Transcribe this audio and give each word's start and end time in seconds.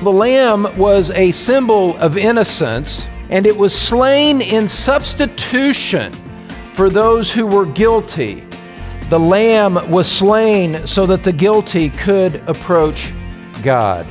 The 0.00 0.12
lamb 0.12 0.68
was 0.76 1.10
a 1.12 1.32
symbol 1.32 1.96
of 1.96 2.18
innocence, 2.18 3.06
and 3.30 3.46
it 3.46 3.56
was 3.56 3.74
slain 3.74 4.42
in 4.42 4.68
substitution 4.68 6.12
for 6.74 6.90
those 6.90 7.32
who 7.32 7.46
were 7.46 7.64
guilty. 7.64 8.44
The 9.08 9.18
lamb 9.18 9.90
was 9.90 10.06
slain 10.06 10.86
so 10.86 11.06
that 11.06 11.24
the 11.24 11.32
guilty 11.32 11.88
could 11.88 12.36
approach 12.46 13.14
God. 13.62 14.06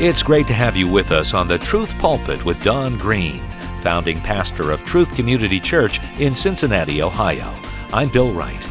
It's 0.00 0.22
great 0.22 0.46
to 0.46 0.54
have 0.54 0.74
you 0.74 0.88
with 0.88 1.12
us 1.12 1.34
on 1.34 1.48
the 1.48 1.58
Truth 1.58 1.96
Pulpit 1.98 2.42
with 2.44 2.62
Don 2.62 2.96
Green, 2.96 3.42
founding 3.80 4.20
pastor 4.22 4.70
of 4.70 4.84
Truth 4.84 5.14
Community 5.14 5.60
Church 5.60 6.00
in 6.18 6.34
Cincinnati, 6.34 7.02
Ohio. 7.02 7.54
I'm 7.92 8.08
Bill 8.08 8.32
Wright. 8.32 8.66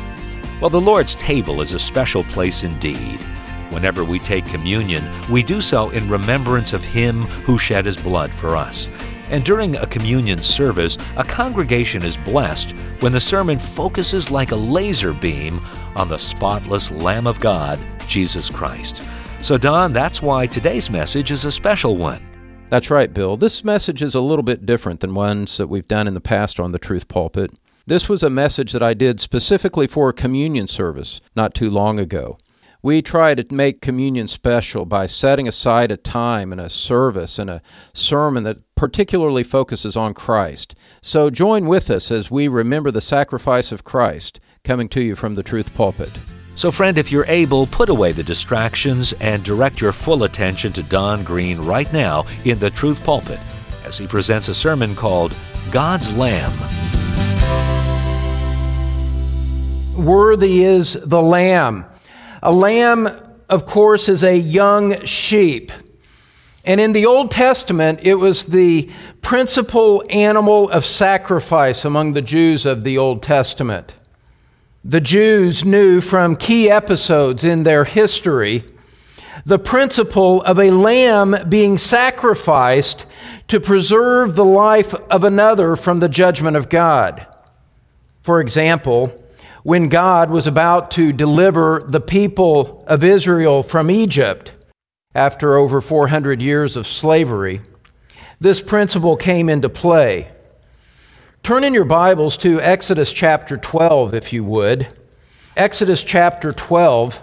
Well, 0.59 0.71
the 0.71 0.81
Lord's 0.81 1.15
table 1.15 1.61
is 1.61 1.73
a 1.73 1.79
special 1.79 2.23
place 2.23 2.63
indeed. 2.63 3.19
Whenever 3.75 4.05
we 4.05 4.19
take 4.19 4.45
communion, 4.45 5.03
we 5.29 5.43
do 5.43 5.59
so 5.59 5.89
in 5.89 6.09
remembrance 6.09 6.71
of 6.71 6.81
Him 6.81 7.23
who 7.43 7.57
shed 7.57 7.85
His 7.85 7.97
blood 7.97 8.33
for 8.33 8.55
us. 8.55 8.89
And 9.29 9.43
during 9.43 9.75
a 9.75 9.85
communion 9.85 10.41
service, 10.41 10.97
a 11.17 11.25
congregation 11.25 12.01
is 12.01 12.15
blessed 12.15 12.71
when 13.01 13.11
the 13.11 13.19
sermon 13.19 13.59
focuses 13.59 14.31
like 14.31 14.51
a 14.51 14.55
laser 14.55 15.11
beam 15.11 15.59
on 15.97 16.07
the 16.07 16.17
spotless 16.17 16.89
Lamb 16.89 17.27
of 17.27 17.41
God, 17.41 17.77
Jesus 18.07 18.49
Christ. 18.49 19.03
So, 19.41 19.57
Don, 19.57 19.91
that's 19.91 20.21
why 20.21 20.47
today's 20.47 20.89
message 20.89 21.29
is 21.29 21.43
a 21.43 21.51
special 21.51 21.97
one. 21.97 22.25
That's 22.69 22.89
right, 22.89 23.13
Bill. 23.13 23.35
This 23.35 23.65
message 23.65 24.01
is 24.01 24.15
a 24.15 24.21
little 24.21 24.41
bit 24.41 24.65
different 24.65 25.01
than 25.01 25.13
ones 25.13 25.57
that 25.57 25.67
we've 25.67 25.87
done 25.87 26.07
in 26.07 26.13
the 26.13 26.21
past 26.21 26.61
on 26.61 26.71
the 26.71 26.79
Truth 26.79 27.09
Pulpit. 27.09 27.51
This 27.85 28.07
was 28.07 28.23
a 28.23 28.29
message 28.29 28.71
that 28.71 28.81
I 28.81 28.93
did 28.93 29.19
specifically 29.19 29.85
for 29.85 30.07
a 30.07 30.13
communion 30.13 30.67
service 30.67 31.19
not 31.35 31.53
too 31.53 31.69
long 31.69 31.99
ago. 31.99 32.37
We 32.85 33.01
try 33.01 33.33
to 33.33 33.43
make 33.51 33.81
communion 33.81 34.27
special 34.27 34.85
by 34.85 35.07
setting 35.07 35.47
aside 35.47 35.89
a 35.89 35.97
time 35.97 36.51
and 36.51 36.61
a 36.61 36.69
service 36.69 37.39
and 37.39 37.49
a 37.49 37.63
sermon 37.93 38.43
that 38.43 38.59
particularly 38.75 39.41
focuses 39.41 39.97
on 39.97 40.13
Christ. 40.13 40.75
So 41.01 41.31
join 41.31 41.65
with 41.65 41.89
us 41.89 42.11
as 42.11 42.29
we 42.29 42.47
remember 42.47 42.91
the 42.91 43.01
sacrifice 43.01 43.71
of 43.71 43.83
Christ 43.83 44.39
coming 44.63 44.87
to 44.89 45.01
you 45.01 45.15
from 45.15 45.33
the 45.33 45.41
Truth 45.41 45.73
Pulpit. 45.73 46.11
So, 46.55 46.69
friend, 46.69 46.99
if 46.99 47.11
you're 47.11 47.25
able, 47.25 47.65
put 47.65 47.89
away 47.89 48.11
the 48.11 48.21
distractions 48.21 49.13
and 49.13 49.43
direct 49.43 49.81
your 49.81 49.91
full 49.91 50.23
attention 50.23 50.71
to 50.73 50.83
Don 50.83 51.23
Green 51.23 51.57
right 51.61 51.91
now 51.91 52.27
in 52.43 52.59
the 52.59 52.69
Truth 52.69 53.03
Pulpit 53.03 53.39
as 53.83 53.97
he 53.97 54.05
presents 54.05 54.47
a 54.47 54.53
sermon 54.53 54.95
called 54.95 55.33
God's 55.71 56.15
Lamb. 56.15 56.53
Worthy 59.97 60.63
is 60.63 60.93
the 60.93 61.23
Lamb. 61.23 61.85
A 62.45 62.51
lamb, 62.51 63.09
of 63.49 63.65
course, 63.65 64.07
is 64.07 64.23
a 64.23 64.37
young 64.37 65.03
sheep. 65.03 65.71
And 66.63 66.79
in 66.79 66.93
the 66.93 67.07
Old 67.07 67.31
Testament, 67.31 68.01
it 68.03 68.15
was 68.15 68.45
the 68.45 68.87
principal 69.23 70.03
animal 70.11 70.69
of 70.69 70.85
sacrifice 70.85 71.83
among 71.83 72.13
the 72.13 72.21
Jews 72.21 72.67
of 72.67 72.83
the 72.83 72.99
Old 72.99 73.23
Testament. 73.23 73.95
The 74.83 75.01
Jews 75.01 75.65
knew 75.65 76.01
from 76.01 76.35
key 76.35 76.69
episodes 76.69 77.43
in 77.43 77.63
their 77.63 77.83
history 77.83 78.63
the 79.43 79.57
principle 79.57 80.43
of 80.43 80.59
a 80.59 80.69
lamb 80.69 81.35
being 81.49 81.79
sacrificed 81.79 83.07
to 83.47 83.59
preserve 83.59 84.35
the 84.35 84.45
life 84.45 84.93
of 84.93 85.23
another 85.23 85.75
from 85.75 85.99
the 85.99 86.09
judgment 86.09 86.57
of 86.57 86.69
God. 86.69 87.25
For 88.21 88.39
example, 88.39 89.19
when 89.65 89.89
God 89.89 90.29
was 90.29 90.45
about 90.45 90.91
to 90.91 91.11
deliver 91.11 91.83
the 91.87 91.99
people 91.99 92.83
of 92.85 93.03
Israel 93.03 93.63
from 93.63 93.89
Egypt 93.89 94.53
after 95.15 95.57
over 95.57 95.81
400 95.81 96.39
years 96.39 96.77
of 96.77 96.85
slavery, 96.85 97.61
this 98.39 98.61
principle 98.61 99.17
came 99.17 99.49
into 99.49 99.67
play. 99.67 100.31
Turn 101.41 101.63
in 101.63 101.73
your 101.73 101.83
Bibles 101.83 102.37
to 102.37 102.61
Exodus 102.61 103.11
chapter 103.11 103.57
12, 103.57 104.13
if 104.13 104.31
you 104.31 104.43
would. 104.43 104.87
Exodus 105.57 106.03
chapter 106.03 106.53
12. 106.53 107.19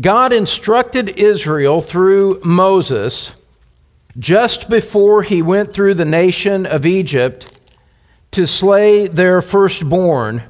God 0.00 0.32
instructed 0.32 1.10
Israel 1.10 1.80
through 1.80 2.40
Moses 2.44 3.36
just 4.18 4.68
before 4.68 5.22
he 5.22 5.42
went 5.42 5.72
through 5.72 5.94
the 5.94 6.04
nation 6.04 6.66
of 6.66 6.84
Egypt 6.84 7.56
to 8.32 8.48
slay 8.48 9.06
their 9.06 9.40
firstborn. 9.40 10.42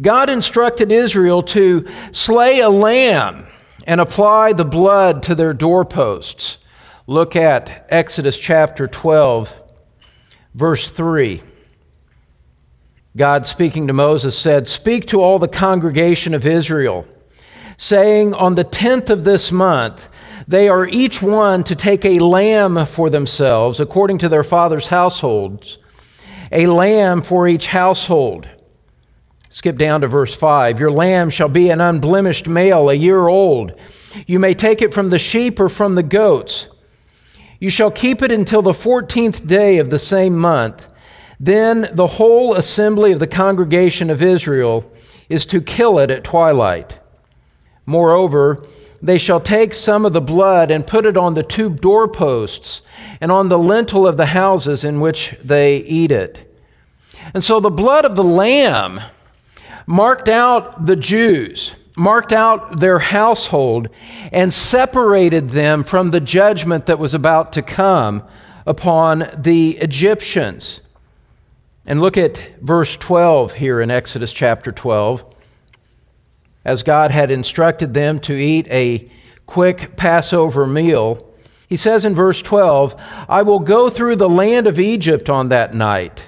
God 0.00 0.30
instructed 0.30 0.92
Israel 0.92 1.42
to 1.44 1.86
slay 2.12 2.60
a 2.60 2.70
lamb 2.70 3.46
and 3.86 4.00
apply 4.00 4.52
the 4.52 4.64
blood 4.64 5.22
to 5.24 5.34
their 5.34 5.52
doorposts. 5.52 6.58
Look 7.06 7.36
at 7.36 7.86
Exodus 7.90 8.38
chapter 8.38 8.86
12 8.86 9.62
Verse 10.56 10.90
3 10.90 11.42
God 13.14 13.46
speaking 13.46 13.86
to 13.86 13.92
Moses 13.92 14.36
said, 14.36 14.66
Speak 14.66 15.06
to 15.06 15.20
all 15.22 15.38
the 15.38 15.48
congregation 15.48 16.34
of 16.34 16.44
Israel, 16.44 17.06
saying, 17.78 18.34
On 18.34 18.56
the 18.56 18.64
tenth 18.64 19.08
of 19.08 19.24
this 19.24 19.50
month, 19.50 20.08
they 20.48 20.68
are 20.68 20.86
each 20.86 21.22
one 21.22 21.64
to 21.64 21.74
take 21.74 22.04
a 22.04 22.18
lamb 22.18 22.84
for 22.84 23.08
themselves, 23.08 23.80
according 23.80 24.18
to 24.18 24.28
their 24.28 24.44
father's 24.44 24.88
households, 24.88 25.78
a 26.52 26.66
lamb 26.66 27.22
for 27.22 27.48
each 27.48 27.68
household. 27.68 28.48
Skip 29.56 29.78
down 29.78 30.02
to 30.02 30.06
verse 30.06 30.34
5. 30.34 30.78
Your 30.78 30.90
lamb 30.90 31.30
shall 31.30 31.48
be 31.48 31.70
an 31.70 31.80
unblemished 31.80 32.46
male, 32.46 32.90
a 32.90 32.94
year 32.94 33.26
old. 33.26 33.72
You 34.26 34.38
may 34.38 34.52
take 34.52 34.82
it 34.82 34.92
from 34.92 35.08
the 35.08 35.18
sheep 35.18 35.58
or 35.58 35.70
from 35.70 35.94
the 35.94 36.02
goats. 36.02 36.68
You 37.58 37.70
shall 37.70 37.90
keep 37.90 38.20
it 38.20 38.30
until 38.30 38.60
the 38.60 38.74
fourteenth 38.74 39.46
day 39.46 39.78
of 39.78 39.88
the 39.88 39.98
same 39.98 40.36
month. 40.36 40.88
Then 41.40 41.88
the 41.90 42.06
whole 42.06 42.52
assembly 42.52 43.12
of 43.12 43.18
the 43.18 43.26
congregation 43.26 44.10
of 44.10 44.20
Israel 44.20 44.92
is 45.30 45.46
to 45.46 45.62
kill 45.62 45.98
it 46.00 46.10
at 46.10 46.22
twilight. 46.22 46.98
Moreover, 47.86 48.62
they 49.00 49.16
shall 49.16 49.40
take 49.40 49.72
some 49.72 50.04
of 50.04 50.12
the 50.12 50.20
blood 50.20 50.70
and 50.70 50.86
put 50.86 51.06
it 51.06 51.16
on 51.16 51.32
the 51.32 51.42
two 51.42 51.70
doorposts 51.70 52.82
and 53.22 53.32
on 53.32 53.48
the 53.48 53.58
lintel 53.58 54.06
of 54.06 54.18
the 54.18 54.26
houses 54.26 54.84
in 54.84 55.00
which 55.00 55.34
they 55.42 55.78
eat 55.78 56.12
it. 56.12 56.42
And 57.32 57.42
so 57.42 57.58
the 57.58 57.70
blood 57.70 58.04
of 58.04 58.16
the 58.16 58.22
Lamb 58.22 59.00
marked 59.86 60.28
out 60.28 60.86
the 60.86 60.96
Jews 60.96 61.76
marked 61.96 62.32
out 62.32 62.78
their 62.78 62.98
household 62.98 63.88
and 64.30 64.52
separated 64.52 65.50
them 65.50 65.82
from 65.82 66.08
the 66.08 66.20
judgment 66.20 66.86
that 66.86 66.98
was 66.98 67.14
about 67.14 67.54
to 67.54 67.62
come 67.62 68.22
upon 68.66 69.26
the 69.36 69.70
Egyptians. 69.78 70.80
And 71.86 72.00
look 72.00 72.16
at 72.16 72.60
verse 72.60 72.96
12 72.96 73.54
here 73.54 73.80
in 73.80 73.90
Exodus 73.90 74.32
chapter 74.32 74.72
12. 74.72 75.24
As 76.64 76.82
God 76.82 77.10
had 77.10 77.30
instructed 77.30 77.94
them 77.94 78.20
to 78.20 78.34
eat 78.34 78.68
a 78.68 79.10
quick 79.46 79.96
Passover 79.96 80.66
meal, 80.66 81.32
he 81.68 81.76
says 81.76 82.04
in 82.04 82.14
verse 82.14 82.42
12, 82.42 83.00
I 83.28 83.42
will 83.42 83.60
go 83.60 83.88
through 83.88 84.16
the 84.16 84.28
land 84.28 84.66
of 84.66 84.78
Egypt 84.78 85.30
on 85.30 85.48
that 85.48 85.74
night 85.74 86.24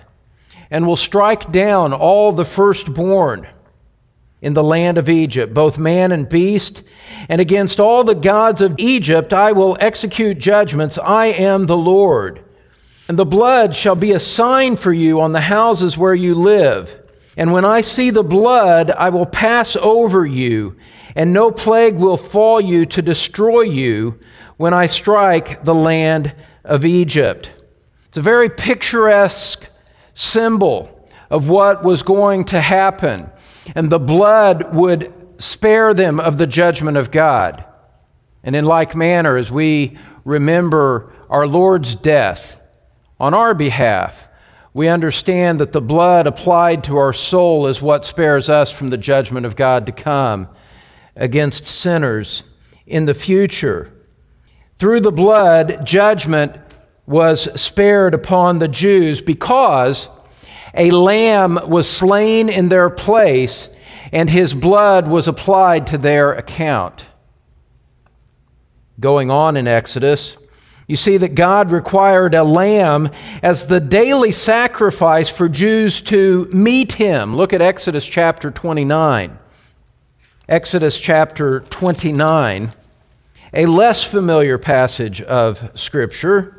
and 0.71 0.87
will 0.87 0.97
strike 0.97 1.51
down 1.51 1.93
all 1.93 2.33
the 2.33 2.45
firstborn 2.45 3.47
in 4.41 4.55
the 4.55 4.63
land 4.63 4.99
of 4.99 5.09
Egypt, 5.09 5.53
both 5.53 5.79
man 5.79 6.13
and 6.13 6.29
beast. 6.29 6.83
And 7.29 7.41
against 7.41 7.81
all 7.81 8.05
the 8.05 8.15
gods 8.15 8.61
of 8.61 8.77
Egypt 8.79 9.33
I 9.33 9.53
will 9.53 9.77
execute 9.81 10.39
judgments. 10.39 10.99
I 10.99 11.27
am 11.27 11.65
the 11.65 11.77
Lord. 11.77 12.45
And 13.09 13.19
the 13.19 13.27
blood 13.27 13.75
shall 13.75 13.97
be 13.97 14.13
a 14.13 14.21
sign 14.21 14.77
for 14.77 14.93
you 14.93 15.21
on 15.21 15.33
the 15.33 15.41
houses 15.41 15.97
where 15.97 16.15
you 16.15 16.35
live. 16.35 17.01
And 17.37 17.53
when 17.53 17.65
I 17.65 17.81
see 17.81 18.11
the 18.11 18.23
blood, 18.23 18.91
I 18.91 19.09
will 19.11 19.25
pass 19.25 19.77
over 19.77 20.27
you, 20.27 20.77
and 21.15 21.33
no 21.33 21.51
plague 21.51 21.95
will 21.95 22.17
fall 22.17 22.61
you 22.61 22.85
to 22.87 23.01
destroy 23.01 23.63
you 23.63 24.19
when 24.57 24.75
I 24.75 24.87
strike 24.87 25.65
the 25.65 25.75
land 25.75 26.35
of 26.65 26.85
Egypt. 26.85 27.51
It's 28.09 28.19
a 28.19 28.23
very 28.23 28.51
picturesque 28.51 29.69
symbol 30.19 31.09
of 31.31 31.49
what 31.49 31.85
was 31.85 32.03
going 32.03 32.45
to 32.45 32.61
happen 32.61 33.31
and 33.77 33.91
the 33.91 34.01
blood 34.01 34.75
would 34.75 35.13
spare 35.41 35.95
them 35.95 36.19
of 36.19 36.39
the 36.39 36.47
judgment 36.47 36.97
of 36.97 37.13
God. 37.13 37.65
And 38.43 38.57
in 38.57 38.65
like 38.65 38.97
manner, 38.97 39.37
as 39.37 39.53
we 39.53 39.97
remember 40.25 41.13
our 41.29 41.47
Lord's 41.47 41.95
death 41.95 42.59
on 43.21 43.33
our 43.33 43.55
behalf, 43.55 44.29
we 44.75 44.89
understand 44.89 45.61
that 45.61 45.71
the 45.71 45.81
blood 45.81 46.27
applied 46.27 46.83
to 46.85 46.97
our 46.97 47.13
soul 47.13 47.69
is 47.69 47.81
what 47.81 48.05
spares 48.05 48.51
us 48.51 48.73
from 48.73 48.89
the 48.89 48.99
judgment 48.99 49.47
of 49.47 49.55
God 49.55 49.87
to 49.87 49.93
come 49.93 50.49
against 51.15 51.67
sinners 51.67 52.43
in 52.87 53.05
the 53.05 53.15
future. 53.15 53.93
Through 54.79 55.01
the 55.01 55.13
blood, 55.13 55.87
judgment 55.87 56.59
was 57.09 57.49
spared 57.59 58.13
upon 58.13 58.59
the 58.59 58.69
Jews 58.69 59.23
because 59.23 60.11
a 60.75 60.91
lamb 60.91 61.59
was 61.67 61.89
slain 61.89 62.51
in 62.51 62.69
their 62.69 62.91
place, 62.91 63.71
and 64.13 64.29
his 64.29 64.53
blood 64.53 65.09
was 65.09 65.27
applied 65.27 65.87
to 65.89 65.99
their 65.99 66.33
account. 66.33 67.07
going 69.01 69.31
on 69.31 69.57
in 69.57 69.69
Exodus, 69.69 70.37
you 70.89 70.97
see 70.97 71.19
that 71.19 71.37
God 71.37 71.71
required 71.71 72.35
a 72.35 72.43
lamb 72.43 73.11
as 73.43 73.69
the 73.69 73.79
daily 73.79 74.33
sacrifice 74.33 75.29
for 75.29 75.49
Jews 75.49 76.03
to 76.03 76.47
meet 76.47 76.93
him. 76.93 77.37
Look 77.37 77.53
at 77.53 77.63
Exodus 77.63 78.05
chapter 78.05 78.51
29. 78.51 79.39
Exodus 80.49 80.99
chapter 80.99 81.61
29, 81.61 82.73
a 83.55 83.67
less 83.67 84.03
familiar 84.03 84.59
passage 84.59 85.23
of 85.23 85.71
Scripture 85.79 86.58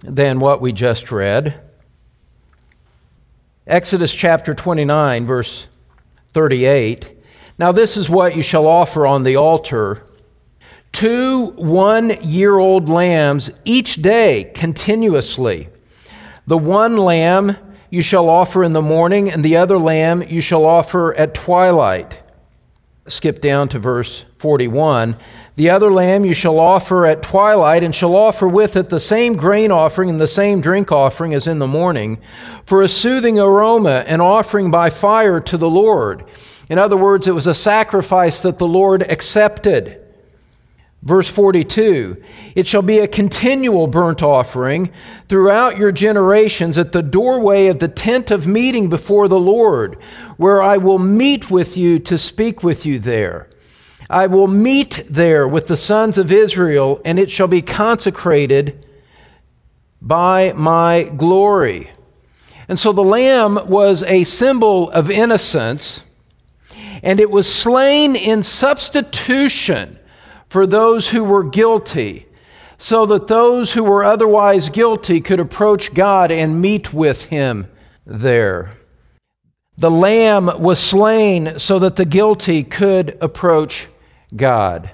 than 0.00 0.40
what 0.40 0.60
we 0.60 0.72
just 0.72 1.12
read. 1.12 1.60
Exodus 3.66 4.14
chapter 4.14 4.54
29, 4.54 5.26
verse 5.26 5.68
38. 6.28 7.18
Now, 7.58 7.72
this 7.72 7.96
is 7.96 8.08
what 8.08 8.34
you 8.34 8.42
shall 8.42 8.66
offer 8.66 9.06
on 9.06 9.22
the 9.22 9.36
altar 9.36 10.06
two 10.92 11.52
one 11.56 12.10
year 12.22 12.58
old 12.58 12.88
lambs 12.88 13.50
each 13.64 13.96
day 13.96 14.50
continuously. 14.54 15.68
The 16.46 16.58
one 16.58 16.96
lamb 16.96 17.56
you 17.90 18.02
shall 18.02 18.28
offer 18.28 18.62
in 18.62 18.72
the 18.72 18.82
morning, 18.82 19.30
and 19.30 19.44
the 19.44 19.56
other 19.56 19.78
lamb 19.78 20.22
you 20.22 20.40
shall 20.40 20.64
offer 20.64 21.14
at 21.14 21.34
twilight. 21.34 22.20
Skip 23.10 23.40
down 23.40 23.68
to 23.70 23.78
verse 23.78 24.24
41. 24.36 25.16
The 25.56 25.70
other 25.70 25.92
lamb 25.92 26.24
you 26.24 26.32
shall 26.32 26.58
offer 26.58 27.04
at 27.04 27.22
twilight, 27.22 27.82
and 27.82 27.94
shall 27.94 28.16
offer 28.16 28.48
with 28.48 28.76
it 28.76 28.88
the 28.88 29.00
same 29.00 29.36
grain 29.36 29.70
offering 29.70 30.08
and 30.08 30.20
the 30.20 30.26
same 30.26 30.60
drink 30.60 30.90
offering 30.90 31.34
as 31.34 31.46
in 31.46 31.58
the 31.58 31.66
morning, 31.66 32.18
for 32.64 32.80
a 32.80 32.88
soothing 32.88 33.38
aroma, 33.38 34.04
an 34.06 34.20
offering 34.20 34.70
by 34.70 34.88
fire 34.88 35.40
to 35.40 35.58
the 35.58 35.68
Lord. 35.68 36.24
In 36.70 36.78
other 36.78 36.96
words, 36.96 37.26
it 37.26 37.34
was 37.34 37.46
a 37.46 37.54
sacrifice 37.54 38.42
that 38.42 38.58
the 38.58 38.68
Lord 38.68 39.02
accepted. 39.02 39.99
Verse 41.02 41.30
42 41.30 42.22
It 42.54 42.66
shall 42.66 42.82
be 42.82 42.98
a 42.98 43.08
continual 43.08 43.86
burnt 43.86 44.22
offering 44.22 44.90
throughout 45.28 45.78
your 45.78 45.92
generations 45.92 46.76
at 46.76 46.92
the 46.92 47.02
doorway 47.02 47.68
of 47.68 47.78
the 47.78 47.88
tent 47.88 48.30
of 48.30 48.46
meeting 48.46 48.88
before 48.88 49.26
the 49.28 49.40
Lord, 49.40 49.96
where 50.36 50.62
I 50.62 50.76
will 50.76 50.98
meet 50.98 51.50
with 51.50 51.76
you 51.76 51.98
to 52.00 52.18
speak 52.18 52.62
with 52.62 52.84
you 52.84 52.98
there. 52.98 53.48
I 54.10 54.26
will 54.26 54.48
meet 54.48 55.04
there 55.08 55.46
with 55.46 55.68
the 55.68 55.76
sons 55.76 56.18
of 56.18 56.32
Israel, 56.32 57.00
and 57.04 57.18
it 57.18 57.30
shall 57.30 57.46
be 57.46 57.62
consecrated 57.62 58.84
by 60.02 60.52
my 60.54 61.04
glory. 61.16 61.92
And 62.68 62.78
so 62.78 62.92
the 62.92 63.02
lamb 63.04 63.58
was 63.68 64.02
a 64.02 64.24
symbol 64.24 64.90
of 64.90 65.10
innocence, 65.10 66.02
and 67.02 67.20
it 67.20 67.30
was 67.30 67.52
slain 67.52 68.16
in 68.16 68.42
substitution 68.42 69.96
for 70.50 70.66
those 70.66 71.08
who 71.08 71.24
were 71.24 71.44
guilty, 71.44 72.26
so 72.76 73.06
that 73.06 73.28
those 73.28 73.72
who 73.72 73.84
were 73.84 74.04
otherwise 74.04 74.68
guilty 74.68 75.20
could 75.20 75.38
approach 75.38 75.94
God 75.94 76.30
and 76.30 76.60
meet 76.60 76.92
with 76.92 77.26
Him 77.26 77.68
there. 78.04 78.72
The 79.78 79.90
lamb 79.90 80.50
was 80.58 80.78
slain 80.78 81.58
so 81.58 81.78
that 81.78 81.96
the 81.96 82.04
guilty 82.04 82.64
could 82.64 83.16
approach 83.20 83.86
God. 84.34 84.90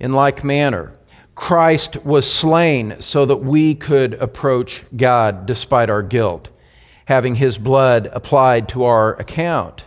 In 0.00 0.12
like 0.12 0.42
manner, 0.42 0.92
Christ 1.36 2.04
was 2.04 2.30
slain 2.30 2.96
so 2.98 3.24
that 3.24 3.36
we 3.36 3.74
could 3.76 4.14
approach 4.14 4.82
God 4.96 5.46
despite 5.46 5.88
our 5.88 6.02
guilt, 6.02 6.48
having 7.04 7.36
his 7.36 7.58
blood 7.58 8.10
applied 8.12 8.68
to 8.70 8.84
our 8.84 9.14
account. 9.20 9.84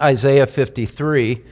Isaiah 0.00 0.46
53 0.46 1.42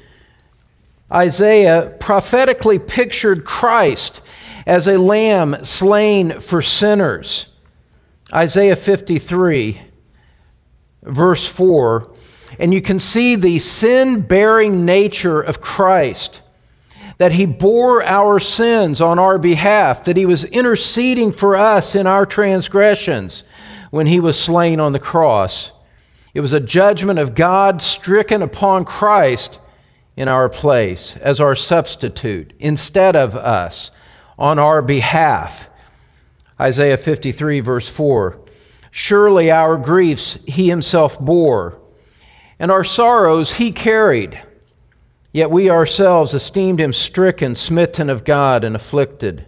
Isaiah 1.12 1.96
prophetically 1.98 2.78
pictured 2.78 3.44
Christ 3.44 4.20
as 4.66 4.86
a 4.86 4.98
lamb 4.98 5.64
slain 5.64 6.40
for 6.40 6.62
sinners. 6.62 7.46
Isaiah 8.32 8.76
53, 8.76 9.80
verse 11.02 11.46
4. 11.46 12.12
And 12.58 12.74
you 12.74 12.82
can 12.82 12.98
see 12.98 13.36
the 13.36 13.58
sin 13.58 14.22
bearing 14.22 14.84
nature 14.84 15.40
of 15.40 15.60
Christ, 15.60 16.42
that 17.18 17.32
he 17.32 17.46
bore 17.46 18.04
our 18.04 18.40
sins 18.40 19.00
on 19.00 19.18
our 19.18 19.38
behalf, 19.38 20.04
that 20.04 20.16
he 20.16 20.26
was 20.26 20.44
interceding 20.44 21.32
for 21.32 21.56
us 21.56 21.94
in 21.94 22.06
our 22.06 22.26
transgressions 22.26 23.44
when 23.90 24.06
he 24.06 24.20
was 24.20 24.38
slain 24.40 24.80
on 24.80 24.92
the 24.92 24.98
cross. 24.98 25.72
It 26.34 26.40
was 26.40 26.52
a 26.52 26.60
judgment 26.60 27.18
of 27.18 27.34
God 27.34 27.82
stricken 27.82 28.42
upon 28.42 28.84
Christ 28.84 29.59
in 30.20 30.28
our 30.28 30.50
place 30.50 31.16
as 31.16 31.40
our 31.40 31.56
substitute 31.56 32.52
instead 32.58 33.16
of 33.16 33.34
us 33.34 33.90
on 34.38 34.58
our 34.58 34.82
behalf. 34.82 35.70
Isaiah 36.60 36.98
53, 36.98 37.60
verse 37.60 37.88
4 37.88 38.38
Surely 38.90 39.50
our 39.50 39.78
griefs 39.78 40.38
he 40.46 40.68
himself 40.68 41.18
bore, 41.18 41.80
and 42.58 42.70
our 42.70 42.84
sorrows 42.84 43.54
he 43.54 43.72
carried. 43.72 44.38
Yet 45.32 45.50
we 45.50 45.70
ourselves 45.70 46.34
esteemed 46.34 46.82
him 46.82 46.92
stricken, 46.92 47.54
smitten 47.54 48.10
of 48.10 48.24
God, 48.24 48.62
and 48.62 48.76
afflicted. 48.76 49.46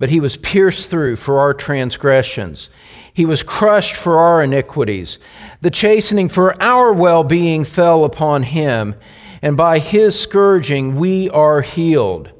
But 0.00 0.10
he 0.10 0.18
was 0.18 0.38
pierced 0.38 0.90
through 0.90 1.14
for 1.16 1.38
our 1.38 1.54
transgressions, 1.54 2.68
he 3.14 3.26
was 3.26 3.44
crushed 3.44 3.94
for 3.94 4.18
our 4.18 4.42
iniquities. 4.42 5.20
The 5.60 5.70
chastening 5.70 6.28
for 6.28 6.60
our 6.60 6.92
well 6.92 7.22
being 7.22 7.64
fell 7.64 8.04
upon 8.04 8.42
him 8.42 8.96
and 9.42 9.56
by 9.56 9.78
his 9.78 10.18
scourging 10.18 10.96
we 10.96 11.30
are 11.30 11.62
healed. 11.62 12.30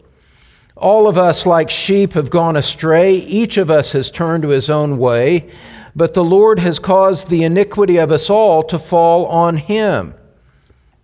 All 0.76 1.08
of 1.08 1.18
us, 1.18 1.44
like 1.44 1.70
sheep, 1.70 2.14
have 2.14 2.30
gone 2.30 2.56
astray. 2.56 3.14
Each 3.16 3.58
of 3.58 3.70
us 3.70 3.92
has 3.92 4.10
turned 4.10 4.42
to 4.44 4.48
his 4.48 4.70
own 4.70 4.98
way, 4.98 5.50
but 5.94 6.14
the 6.14 6.24
Lord 6.24 6.58
has 6.58 6.78
caused 6.78 7.28
the 7.28 7.44
iniquity 7.44 7.98
of 7.98 8.10
us 8.10 8.30
all 8.30 8.62
to 8.64 8.78
fall 8.78 9.26
on 9.26 9.56
him. 9.56 10.14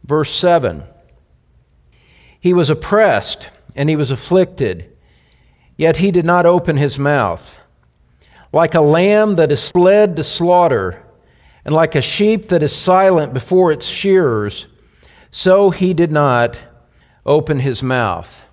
Verse 0.04 0.34
7 0.34 0.84
He 2.40 2.54
was 2.54 2.70
oppressed 2.70 3.50
and 3.74 3.90
he 3.90 3.96
was 3.96 4.10
afflicted, 4.10 4.90
yet 5.76 5.98
he 5.98 6.10
did 6.10 6.24
not 6.24 6.46
open 6.46 6.78
his 6.78 6.98
mouth. 6.98 7.58
Like 8.52 8.74
a 8.74 8.80
lamb 8.80 9.34
that 9.34 9.52
is 9.52 9.74
led 9.74 10.16
to 10.16 10.24
slaughter, 10.24 11.02
and 11.64 11.74
like 11.74 11.94
a 11.94 12.00
sheep 12.00 12.48
that 12.48 12.62
is 12.62 12.74
silent 12.74 13.34
before 13.34 13.72
its 13.72 13.86
shearers, 13.86 14.68
so 15.30 15.70
he 15.70 15.94
did 15.94 16.12
not 16.12 16.58
open 17.24 17.60
his 17.60 17.82
mouth. 17.82 18.46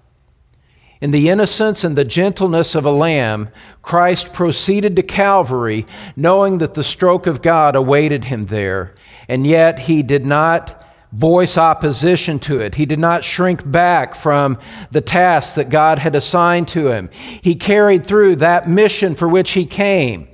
In 1.04 1.12
the 1.12 1.30
innocence 1.30 1.84
and 1.84 1.98
the 1.98 2.06
gentleness 2.06 2.76
of 2.76 2.86
a 2.86 2.92
lamb, 2.92 3.50
Christ 3.82 4.32
proceeded 4.32 4.96
to 4.96 5.04
Calvary, 5.04 5.86
knowing 6.16 6.60
that 6.60 6.76
the 6.76 6.84
stroke 6.84 7.28
of 7.28 7.42
God 7.42 7.76
awaited 7.76 8.26
him 8.26 8.44
there, 8.44 8.96
and 9.28 9.46
yet 9.46 9.80
he 9.80 10.02
did 10.02 10.26
not 10.26 10.82
voice 11.12 11.58
opposition 11.58 12.40
to 12.40 12.62
it. 12.62 12.76
He 12.76 12.86
did 12.86 13.00
not 13.00 13.24
shrink 13.24 13.70
back 13.70 14.16
from 14.16 14.58
the 14.92 15.02
task 15.02 15.56
that 15.56 15.70
God 15.70 16.00
had 16.00 16.16
assigned 16.16 16.70
to 16.70 16.88
him. 16.88 17.10
He 17.14 17.54
carried 17.56 18.08
through 18.08 18.38
that 18.38 18.70
mission 18.70 19.14
for 19.14 19.28
which 19.28 19.52
he 19.52 19.66
came, 19.66 20.30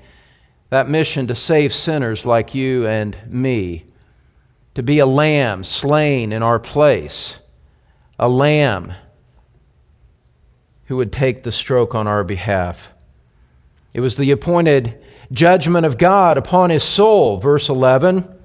that 0.69 0.87
mission 0.87 1.25
to 1.27 1.35
save 1.35 1.73
sinners 1.73 2.27
like 2.27 2.53
you 2.53 2.87
and 2.87 3.17
me 3.27 3.85
to 4.75 4.83
be 4.83 4.99
a 4.99 5.05
lamb 5.05 5.63
slain 5.63 6.31
in 6.31 6.43
our 6.43 6.59
place, 6.59 7.39
a 8.17 8.29
lamb 8.29 8.93
who 10.85 10.97
would 10.97 11.11
take 11.11 11.43
the 11.43 11.51
stroke 11.51 11.93
on 11.93 12.07
our 12.07 12.23
behalf. 12.23 12.93
It 13.93 14.01
was 14.01 14.17
the 14.17 14.31
appointed 14.31 15.03
judgment 15.31 15.85
of 15.85 15.97
God 15.97 16.37
upon 16.37 16.69
his 16.69 16.83
soul, 16.83 17.37
verse 17.37 17.69
11. 17.69 18.38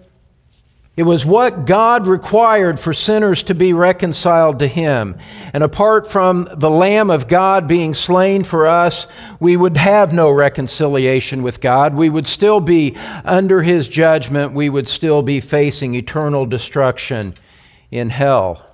It 0.97 1.03
was 1.03 1.27
what 1.27 1.67
God 1.67 2.07
required 2.07 2.79
for 2.79 2.93
sinners 2.93 3.43
to 3.45 3.55
be 3.55 3.73
reconciled 3.73 4.61
to 4.61 4.69
Him. 4.69 5.19
And 5.53 5.65
apart 5.65 6.07
from 6.07 6.49
the 6.53 6.71
Lamb 6.71 7.11
of 7.11 7.27
God 7.27 7.67
being 7.67 7.95
slain 7.95 8.45
for 8.45 8.69
us, 8.69 9.09
we 9.41 9.57
would 9.57 9.77
have 9.77 10.13
no 10.13 10.31
reconciliation 10.31 11.43
with 11.43 11.61
God. 11.61 11.95
We 11.97 12.09
would 12.11 12.29
still 12.29 12.61
be 12.61 12.97
under 13.25 13.63
His 13.63 13.89
judgment. 13.89 14.53
We 14.53 14.71
would 14.71 14.87
still 14.87 15.23
be 15.23 15.41
facing 15.41 15.97
eternal 15.97 16.47
destruction 16.47 17.35
in 17.91 18.11
hell. 18.11 18.65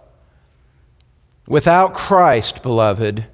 Without 1.48 1.94
Christ, 1.94 2.62
beloved, 2.62 3.24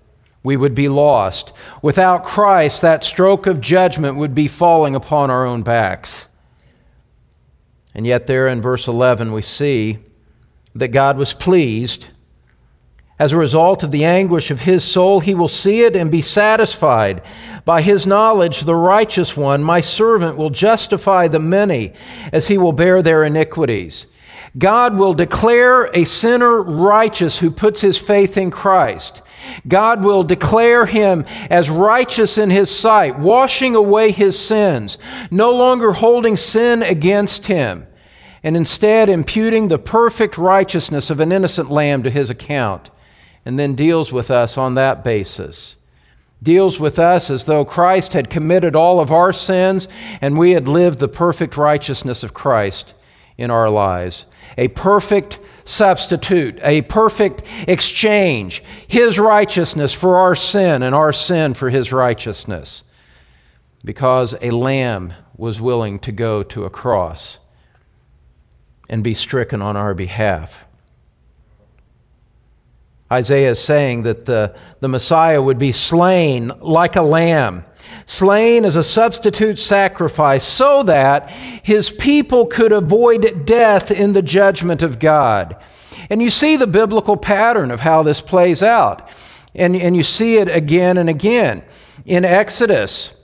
we 0.45 0.57
would 0.57 0.76
be 0.76 0.88
lost. 0.88 1.52
Without 1.83 2.23
Christ, 2.23 2.83
that 2.83 3.02
stroke 3.02 3.49
of 3.49 3.61
judgment 3.61 4.16
would 4.16 4.33
be 4.33 4.47
falling 4.47 4.95
upon 4.95 5.28
our 5.28 5.45
own 5.45 5.64
backs. 5.64 6.25
And 7.96 8.06
yet, 8.06 8.26
there 8.26 8.46
in 8.46 8.60
verse 8.60 8.88
11, 8.88 9.32
we 9.32 9.40
see 9.40 10.00
that 10.74 10.88
God 10.88 11.16
was 11.16 11.32
pleased. 11.32 12.08
As 13.18 13.32
a 13.32 13.38
result 13.38 13.82
of 13.82 13.90
the 13.90 14.04
anguish 14.04 14.50
of 14.50 14.60
his 14.60 14.84
soul, 14.84 15.20
he 15.20 15.34
will 15.34 15.48
see 15.48 15.80
it 15.80 15.96
and 15.96 16.10
be 16.10 16.20
satisfied. 16.20 17.22
By 17.64 17.80
his 17.80 18.06
knowledge, 18.06 18.60
the 18.60 18.74
righteous 18.74 19.34
one, 19.34 19.64
my 19.64 19.80
servant, 19.80 20.36
will 20.36 20.50
justify 20.50 21.26
the 21.26 21.38
many 21.38 21.94
as 22.34 22.48
he 22.48 22.58
will 22.58 22.74
bear 22.74 23.00
their 23.00 23.24
iniquities. 23.24 24.06
God 24.58 24.98
will 24.98 25.14
declare 25.14 25.84
a 25.94 26.04
sinner 26.04 26.60
righteous 26.60 27.38
who 27.38 27.50
puts 27.50 27.80
his 27.80 27.96
faith 27.96 28.36
in 28.36 28.50
Christ. 28.50 29.22
God 29.66 30.04
will 30.04 30.22
declare 30.22 30.86
him 30.86 31.24
as 31.50 31.70
righteous 31.70 32.38
in 32.38 32.50
his 32.50 32.70
sight, 32.70 33.18
washing 33.18 33.74
away 33.74 34.10
his 34.10 34.38
sins, 34.38 34.98
no 35.30 35.52
longer 35.52 35.92
holding 35.92 36.36
sin 36.36 36.82
against 36.82 37.46
him, 37.46 37.86
and 38.42 38.56
instead 38.56 39.08
imputing 39.08 39.68
the 39.68 39.78
perfect 39.78 40.38
righteousness 40.38 41.10
of 41.10 41.20
an 41.20 41.32
innocent 41.32 41.70
lamb 41.70 42.02
to 42.02 42.10
his 42.10 42.30
account, 42.30 42.90
and 43.44 43.58
then 43.58 43.74
deals 43.74 44.12
with 44.12 44.30
us 44.30 44.56
on 44.56 44.74
that 44.74 45.02
basis. 45.02 45.76
Deals 46.42 46.78
with 46.78 46.98
us 46.98 47.30
as 47.30 47.44
though 47.44 47.64
Christ 47.64 48.12
had 48.12 48.28
committed 48.28 48.76
all 48.76 49.00
of 49.00 49.10
our 49.10 49.32
sins 49.32 49.88
and 50.20 50.36
we 50.36 50.50
had 50.50 50.68
lived 50.68 50.98
the 50.98 51.08
perfect 51.08 51.56
righteousness 51.56 52.22
of 52.22 52.34
Christ 52.34 52.94
in 53.38 53.50
our 53.50 53.70
lives. 53.70 54.26
A 54.58 54.68
perfect 54.68 55.38
substitute, 55.68 56.58
a 56.62 56.82
perfect 56.82 57.42
exchange. 57.68 58.62
His 58.88 59.18
righteousness 59.18 59.92
for 59.92 60.16
our 60.16 60.35
sin 60.35 60.82
and 60.82 60.94
our 60.94 61.12
sin 61.12 61.54
for 61.54 61.70
His 61.70 61.92
righteousness. 61.92 62.82
Because 63.85 64.35
a 64.42 64.50
lamb 64.50 65.12
was 65.37 65.61
willing 65.61 65.99
to 66.00 66.12
go 66.12 66.42
to 66.42 66.64
a 66.64 66.70
cross 66.70 67.38
and 68.88 69.04
be 69.04 69.14
stricken 69.14 69.61
on 69.61 69.76
our 69.76 69.94
behalf. 69.94 70.64
Isaiah 73.11 73.50
is 73.50 73.61
saying 73.61 74.02
that 74.02 74.25
the, 74.25 74.56
the 74.80 74.88
Messiah 74.88 75.40
would 75.40 75.58
be 75.58 75.73
slain 75.73 76.49
like 76.61 76.96
a 76.96 77.02
lamb 77.02 77.64
slain 78.07 78.64
as 78.64 78.76
a 78.76 78.83
substitute 78.83 79.59
sacrifice, 79.59 80.45
so 80.45 80.83
that 80.85 81.31
his 81.31 81.90
people 81.90 82.47
could 82.47 82.73
avoid 82.73 83.45
death 83.45 83.90
in 83.90 84.12
the 84.12 84.23
judgment 84.23 84.83
of 84.83 84.99
God. 84.99 85.57
And 86.09 86.23
you 86.23 86.31
see 86.31 86.57
the 86.57 86.66
biblical 86.66 87.16
pattern 87.16 87.71
of 87.71 87.81
how 87.81 88.02
this 88.02 88.21
plays 88.21 88.62
out. 88.62 89.11
And, 89.55 89.75
and 89.75 89.97
you 89.97 90.02
see 90.02 90.37
it 90.37 90.49
again 90.49 90.99
and 90.99 91.09
again. 91.09 91.62
In 92.05 92.25
Exodus, 92.25 93.14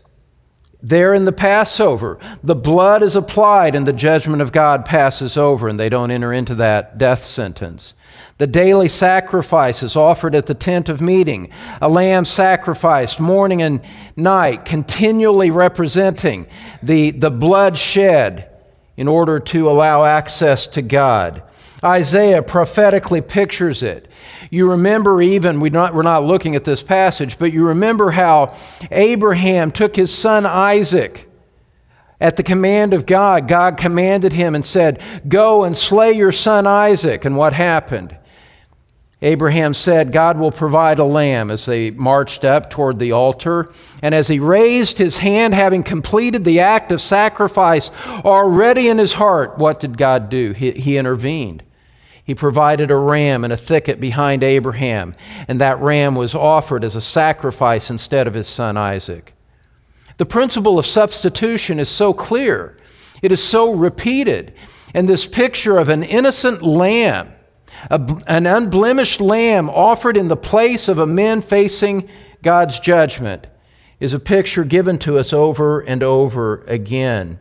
there 0.82 1.14
in 1.14 1.24
the 1.24 1.32
Passover, 1.32 2.18
the 2.42 2.56
blood 2.56 3.02
is 3.02 3.14
applied 3.14 3.74
and 3.74 3.86
the 3.86 3.92
judgment 3.92 4.42
of 4.42 4.50
God 4.50 4.84
passes 4.84 5.36
over, 5.36 5.68
and 5.68 5.78
they 5.78 5.88
don't 5.88 6.10
enter 6.10 6.32
into 6.32 6.56
that 6.56 6.98
death 6.98 7.24
sentence. 7.24 7.94
The 8.38 8.48
daily 8.48 8.88
sacrifices 8.88 9.94
offered 9.94 10.34
at 10.34 10.46
the 10.46 10.54
tent 10.54 10.88
of 10.88 11.00
meeting, 11.00 11.52
a 11.80 11.88
lamb 11.88 12.24
sacrificed 12.24 13.20
morning 13.20 13.62
and 13.62 13.80
night, 14.16 14.64
continually 14.64 15.52
representing 15.52 16.46
the, 16.82 17.12
the 17.12 17.30
blood 17.30 17.78
shed 17.78 18.48
in 18.96 19.06
order 19.06 19.38
to 19.38 19.70
allow 19.70 20.04
access 20.04 20.66
to 20.68 20.82
God. 20.82 21.44
Isaiah 21.84 22.42
prophetically 22.42 23.20
pictures 23.20 23.82
it. 23.84 24.08
You 24.52 24.73
remember, 24.73 25.23
even, 25.23 25.61
we're 25.61 25.71
not, 25.71 25.94
we're 25.94 26.02
not 26.02 26.25
looking 26.25 26.56
at 26.56 26.64
this 26.64 26.82
passage, 26.82 27.38
but 27.38 27.54
you 27.54 27.68
remember 27.68 28.11
how 28.11 28.54
Abraham 28.90 29.71
took 29.73 29.97
his 29.97 30.14
son 30.14 30.44
Isaac. 30.44 31.26
At 32.21 32.37
the 32.37 32.42
command 32.42 32.92
of 32.92 33.06
God, 33.06 33.49
God 33.49 33.78
commanded 33.78 34.35
him 34.35 34.54
and 34.54 34.62
said, 34.62 35.00
Go 35.26 35.64
and 35.64 35.75
slay 35.75 36.12
your 36.12 36.32
son 36.32 36.66
Isaac. 36.66 37.25
And 37.25 37.35
what 37.35 37.54
happened? 37.54 38.14
Abraham 39.23 39.73
said, 39.73 40.12
God 40.12 40.38
will 40.38 40.52
provide 40.52 40.99
a 40.99 41.04
lamb 41.04 41.50
as 41.50 41.64
they 41.64 41.90
marched 41.90 42.44
up 42.44 42.68
toward 42.68 42.99
the 42.99 43.12
altar. 43.12 43.73
And 44.02 44.14
as 44.14 44.28
he 44.28 44.38
raised 44.38 44.99
his 44.99 45.16
hand, 45.16 45.54
having 45.54 45.82
completed 45.82 46.44
the 46.44 46.61
act 46.61 46.92
of 46.92 47.00
sacrifice 47.00 47.90
already 48.06 48.88
in 48.88 48.99
his 48.99 49.14
heart, 49.14 49.56
what 49.56 49.80
did 49.80 49.97
God 49.97 50.28
do? 50.28 50.52
He, 50.52 50.73
he 50.73 50.99
intervened. 50.99 51.62
He 52.32 52.34
provided 52.34 52.90
a 52.90 52.96
ram 52.96 53.44
in 53.44 53.52
a 53.52 53.58
thicket 53.58 54.00
behind 54.00 54.42
Abraham, 54.42 55.14
and 55.48 55.60
that 55.60 55.78
ram 55.82 56.14
was 56.14 56.34
offered 56.34 56.82
as 56.82 56.96
a 56.96 57.00
sacrifice 57.02 57.90
instead 57.90 58.26
of 58.26 58.32
his 58.32 58.48
son 58.48 58.78
Isaac. 58.78 59.34
The 60.16 60.24
principle 60.24 60.78
of 60.78 60.86
substitution 60.86 61.78
is 61.78 61.90
so 61.90 62.14
clear, 62.14 62.78
it 63.20 63.32
is 63.32 63.44
so 63.44 63.74
repeated. 63.74 64.54
And 64.94 65.06
this 65.06 65.26
picture 65.26 65.76
of 65.76 65.90
an 65.90 66.02
innocent 66.02 66.62
lamb 66.62 67.34
a, 67.90 68.00
an 68.26 68.46
unblemished 68.46 69.20
lamb 69.20 69.68
offered 69.68 70.16
in 70.16 70.28
the 70.28 70.34
place 70.34 70.88
of 70.88 70.98
a 70.98 71.06
man 71.06 71.42
facing 71.42 72.08
God's 72.40 72.80
judgment 72.80 73.46
is 74.00 74.14
a 74.14 74.18
picture 74.18 74.64
given 74.64 74.98
to 75.00 75.18
us 75.18 75.34
over 75.34 75.80
and 75.80 76.02
over 76.02 76.64
again. 76.66 77.40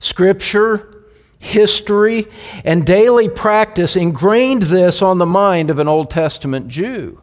Scripture, 0.00 0.95
history, 1.38 2.26
and 2.64 2.84
daily 2.84 3.28
practice 3.28 3.96
ingrained 3.96 4.62
this 4.62 5.02
on 5.02 5.18
the 5.18 5.26
mind 5.26 5.70
of 5.70 5.78
an 5.78 5.88
Old 5.88 6.10
Testament 6.10 6.68
Jew. 6.68 7.20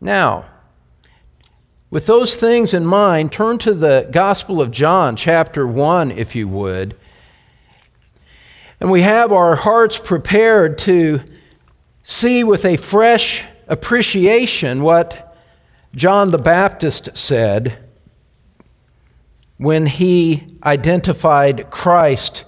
Now, 0.00 0.46
with 1.90 2.06
those 2.06 2.36
things 2.36 2.72
in 2.72 2.86
mind, 2.86 3.32
turn 3.32 3.58
to 3.58 3.74
the 3.74 4.08
Gospel 4.10 4.60
of 4.60 4.70
John, 4.70 5.16
chapter 5.16 5.66
1, 5.66 6.12
if 6.12 6.36
you 6.36 6.46
would, 6.48 6.96
and 8.78 8.90
we 8.90 9.02
have 9.02 9.32
our 9.32 9.56
hearts 9.56 9.98
prepared 9.98 10.78
to 10.78 11.20
see 12.02 12.42
with 12.42 12.64
a 12.64 12.76
fresh 12.76 13.44
appreciation 13.68 14.82
what 14.82 15.36
John 15.94 16.30
the 16.30 16.38
Baptist 16.38 17.16
said 17.16 17.76
when 19.58 19.84
he 19.84 20.46
identified 20.64 21.70
Christ 21.70 22.46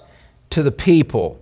to 0.53 0.63
the 0.63 0.71
people. 0.71 1.39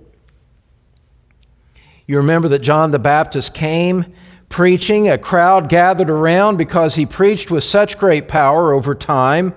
You 2.08 2.18
remember 2.18 2.50
that 2.50 2.60
John 2.60 2.91
the 2.91 3.00
Baptist 3.00 3.53
came 3.53 4.13
preaching, 4.50 5.10
a 5.10 5.18
crowd 5.18 5.70
gathered 5.70 6.10
around 6.10 6.58
because 6.58 6.96
he 6.96 7.06
preached 7.06 7.50
with 7.50 7.63
such 7.63 7.98
great 7.98 8.27
power 8.27 8.74
over 8.74 8.94
time. 8.94 9.53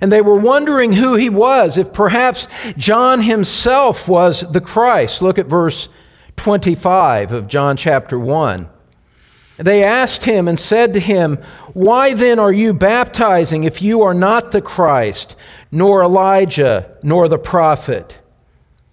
And 0.00 0.10
they 0.10 0.20
were 0.20 0.38
wondering 0.38 0.92
who 0.92 1.16
he 1.16 1.28
was, 1.28 1.76
if 1.76 1.92
perhaps 1.92 2.48
John 2.76 3.22
himself 3.22 4.08
was 4.08 4.40
the 4.52 4.60
Christ. 4.60 5.20
Look 5.20 5.38
at 5.38 5.46
verse 5.46 5.88
25 6.36 7.32
of 7.32 7.48
John 7.48 7.76
chapter 7.76 8.18
1. 8.18 8.68
They 9.58 9.84
asked 9.84 10.24
him 10.24 10.48
and 10.48 10.58
said 10.58 10.94
to 10.94 11.00
him, 11.00 11.36
Why 11.74 12.14
then 12.14 12.38
are 12.38 12.52
you 12.52 12.72
baptizing 12.72 13.64
if 13.64 13.82
you 13.82 14.02
are 14.02 14.14
not 14.14 14.52
the 14.52 14.62
Christ, 14.62 15.36
nor 15.70 16.02
Elijah, 16.02 16.96
nor 17.02 17.28
the 17.28 17.38
prophet? 17.38 18.19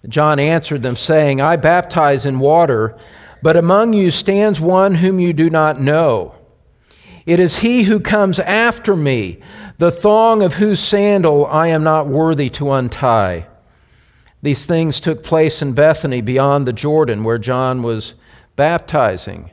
John 0.08 0.38
answered 0.38 0.82
them, 0.82 0.96
saying, 0.96 1.40
I 1.40 1.56
baptize 1.56 2.24
in 2.26 2.38
water, 2.38 2.96
but 3.42 3.56
among 3.56 3.92
you 3.92 4.10
stands 4.10 4.60
one 4.60 4.96
whom 4.96 5.20
you 5.20 5.32
do 5.32 5.50
not 5.50 5.80
know. 5.80 6.34
It 7.26 7.38
is 7.38 7.58
he 7.58 7.82
who 7.82 8.00
comes 8.00 8.40
after 8.40 8.96
me 8.96 9.40
the 9.76 9.92
thong 9.92 10.42
of 10.42 10.54
whose 10.54 10.80
sandal 10.80 11.46
I 11.46 11.68
am 11.68 11.84
not 11.84 12.08
worthy 12.08 12.50
to 12.50 12.72
untie. 12.72 13.46
These 14.42 14.66
things 14.66 14.98
took 14.98 15.22
place 15.22 15.62
in 15.62 15.72
Bethany 15.72 16.20
beyond 16.20 16.66
the 16.66 16.72
Jordan 16.72 17.22
where 17.22 17.38
John 17.38 17.82
was 17.82 18.14
baptizing. 18.56 19.50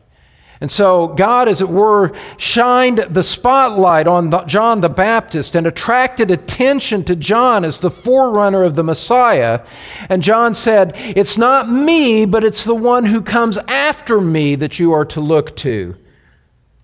And 0.66 0.72
so 0.72 1.10
God, 1.10 1.48
as 1.48 1.62
it 1.62 1.70
were, 1.70 2.12
shined 2.38 2.98
the 2.98 3.22
spotlight 3.22 4.08
on 4.08 4.32
the, 4.32 4.42
John 4.46 4.82
the 4.82 4.90
Baptist 4.90 5.56
and 5.56 5.68
attracted 5.68 6.32
attention 6.32 7.04
to 7.04 7.16
John 7.16 7.64
as 7.64 7.82
the 7.82 7.92
forerunner 7.92 8.64
of 8.64 8.74
the 8.74 8.84
Messiah. 8.84 9.64
And 10.10 10.24
John 10.24 10.56
said, 10.56 10.94
It's 10.96 11.38
not 11.38 11.70
me, 11.70 12.26
but 12.26 12.44
it's 12.44 12.64
the 12.64 12.74
one 12.74 13.06
who 13.06 13.22
comes 13.22 13.60
after 13.68 14.20
me 14.20 14.56
that 14.56 14.80
you 14.80 14.92
are 14.92 15.06
to 15.06 15.22
look 15.22 15.56
to. 15.58 15.98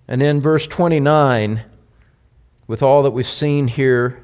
And 0.06 0.22
in 0.22 0.40
verse 0.40 0.68
29, 0.68 1.62
with 2.68 2.84
all 2.84 3.02
that 3.02 3.10
we've 3.10 3.26
seen 3.26 3.66
here 3.66 4.22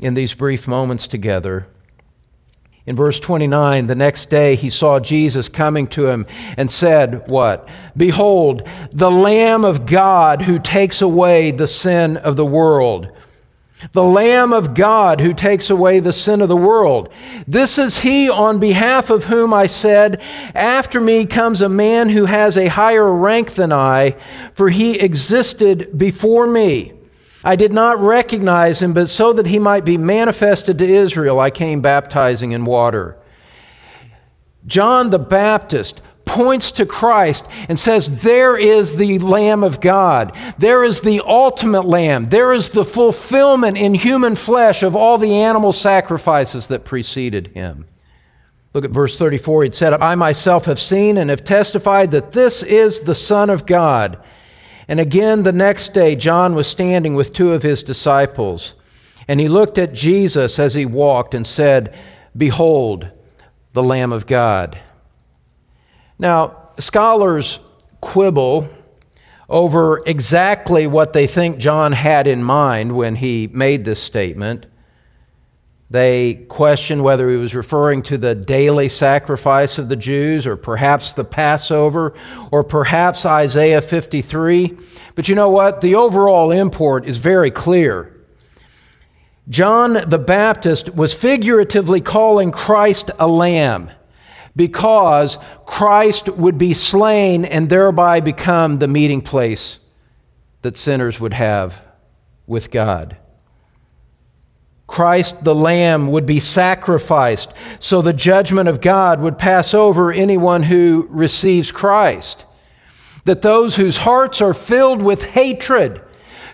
in 0.00 0.14
these 0.14 0.32
brief 0.32 0.66
moments 0.66 1.06
together. 1.06 1.66
In 2.88 2.96
verse 2.96 3.20
29, 3.20 3.86
the 3.86 3.94
next 3.94 4.30
day 4.30 4.56
he 4.56 4.70
saw 4.70 4.98
Jesus 4.98 5.50
coming 5.50 5.88
to 5.88 6.06
him 6.06 6.24
and 6.56 6.70
said, 6.70 7.28
What? 7.28 7.68
Behold, 7.94 8.66
the 8.92 9.10
Lamb 9.10 9.62
of 9.62 9.84
God 9.84 10.40
who 10.40 10.58
takes 10.58 11.02
away 11.02 11.50
the 11.50 11.66
sin 11.66 12.16
of 12.16 12.36
the 12.36 12.46
world. 12.46 13.12
The 13.92 14.02
Lamb 14.02 14.54
of 14.54 14.72
God 14.72 15.20
who 15.20 15.34
takes 15.34 15.68
away 15.68 16.00
the 16.00 16.14
sin 16.14 16.40
of 16.40 16.48
the 16.48 16.56
world. 16.56 17.12
This 17.46 17.76
is 17.76 17.98
he 17.98 18.30
on 18.30 18.58
behalf 18.58 19.10
of 19.10 19.24
whom 19.24 19.52
I 19.52 19.66
said, 19.66 20.22
After 20.54 20.98
me 20.98 21.26
comes 21.26 21.60
a 21.60 21.68
man 21.68 22.08
who 22.08 22.24
has 22.24 22.56
a 22.56 22.68
higher 22.68 23.14
rank 23.14 23.52
than 23.52 23.70
I, 23.70 24.16
for 24.54 24.70
he 24.70 24.98
existed 24.98 25.98
before 25.98 26.46
me. 26.46 26.97
I 27.44 27.56
did 27.56 27.72
not 27.72 28.00
recognize 28.00 28.82
him, 28.82 28.92
but 28.92 29.08
so 29.08 29.32
that 29.32 29.46
he 29.46 29.58
might 29.58 29.84
be 29.84 29.96
manifested 29.96 30.78
to 30.78 30.88
Israel, 30.88 31.38
I 31.38 31.50
came 31.50 31.80
baptizing 31.80 32.52
in 32.52 32.64
water. 32.64 33.16
John 34.66 35.10
the 35.10 35.18
Baptist 35.18 36.02
points 36.24 36.70
to 36.72 36.84
Christ 36.84 37.46
and 37.68 37.78
says, 37.78 38.20
There 38.20 38.56
is 38.56 38.96
the 38.96 39.18
Lamb 39.18 39.64
of 39.64 39.80
God. 39.80 40.36
There 40.58 40.84
is 40.84 41.00
the 41.00 41.22
ultimate 41.24 41.84
Lamb. 41.84 42.24
There 42.24 42.52
is 42.52 42.68
the 42.70 42.84
fulfillment 42.84 43.78
in 43.78 43.94
human 43.94 44.34
flesh 44.34 44.82
of 44.82 44.94
all 44.94 45.16
the 45.16 45.36
animal 45.36 45.72
sacrifices 45.72 46.66
that 46.66 46.84
preceded 46.84 47.48
him. 47.48 47.86
Look 48.74 48.84
at 48.84 48.90
verse 48.90 49.16
34. 49.16 49.64
He'd 49.64 49.74
said, 49.74 49.94
I 49.94 50.14
myself 50.14 50.66
have 50.66 50.78
seen 50.78 51.16
and 51.16 51.30
have 51.30 51.42
testified 51.42 52.10
that 52.10 52.32
this 52.32 52.62
is 52.62 53.00
the 53.00 53.14
Son 53.14 53.48
of 53.48 53.64
God. 53.64 54.22
And 54.88 54.98
again, 54.98 55.42
the 55.42 55.52
next 55.52 55.92
day, 55.92 56.16
John 56.16 56.54
was 56.54 56.66
standing 56.66 57.14
with 57.14 57.34
two 57.34 57.52
of 57.52 57.62
his 57.62 57.82
disciples. 57.82 58.74
And 59.28 59.38
he 59.38 59.48
looked 59.48 59.76
at 59.76 59.92
Jesus 59.92 60.58
as 60.58 60.74
he 60.74 60.86
walked 60.86 61.34
and 61.34 61.46
said, 61.46 61.98
Behold, 62.34 63.10
the 63.74 63.82
Lamb 63.82 64.12
of 64.12 64.26
God. 64.26 64.78
Now, 66.18 66.70
scholars 66.78 67.60
quibble 68.00 68.68
over 69.48 70.00
exactly 70.06 70.86
what 70.86 71.12
they 71.12 71.26
think 71.26 71.58
John 71.58 71.92
had 71.92 72.26
in 72.26 72.42
mind 72.42 72.92
when 72.92 73.16
he 73.16 73.46
made 73.46 73.84
this 73.84 74.02
statement. 74.02 74.66
They 75.90 76.34
question 76.48 77.02
whether 77.02 77.30
he 77.30 77.36
was 77.36 77.54
referring 77.54 78.02
to 78.04 78.18
the 78.18 78.34
daily 78.34 78.90
sacrifice 78.90 79.78
of 79.78 79.88
the 79.88 79.96
Jews, 79.96 80.46
or 80.46 80.56
perhaps 80.56 81.14
the 81.14 81.24
Passover, 81.24 82.14
or 82.50 82.62
perhaps 82.62 83.24
Isaiah 83.24 83.80
53. 83.80 84.76
But 85.14 85.28
you 85.28 85.34
know 85.34 85.48
what? 85.48 85.80
The 85.80 85.94
overall 85.94 86.50
import 86.50 87.06
is 87.06 87.16
very 87.16 87.50
clear. 87.50 88.14
John 89.48 89.94
the 90.06 90.18
Baptist 90.18 90.94
was 90.94 91.14
figuratively 91.14 92.02
calling 92.02 92.52
Christ 92.52 93.10
a 93.18 93.26
lamb 93.26 93.90
because 94.54 95.38
Christ 95.64 96.28
would 96.28 96.58
be 96.58 96.74
slain 96.74 97.46
and 97.46 97.70
thereby 97.70 98.20
become 98.20 98.76
the 98.76 98.88
meeting 98.88 99.22
place 99.22 99.78
that 100.60 100.76
sinners 100.76 101.18
would 101.18 101.32
have 101.32 101.82
with 102.46 102.70
God. 102.70 103.16
Christ 104.88 105.44
the 105.44 105.54
Lamb 105.54 106.08
would 106.08 106.26
be 106.26 106.40
sacrificed 106.40 107.52
so 107.78 108.02
the 108.02 108.12
judgment 108.12 108.68
of 108.68 108.80
God 108.80 109.20
would 109.20 109.38
pass 109.38 109.72
over 109.74 110.10
anyone 110.10 110.64
who 110.64 111.06
receives 111.10 111.70
Christ. 111.70 112.44
That 113.24 113.42
those 113.42 113.76
whose 113.76 113.98
hearts 113.98 114.40
are 114.40 114.54
filled 114.54 115.02
with 115.02 115.22
hatred 115.22 116.00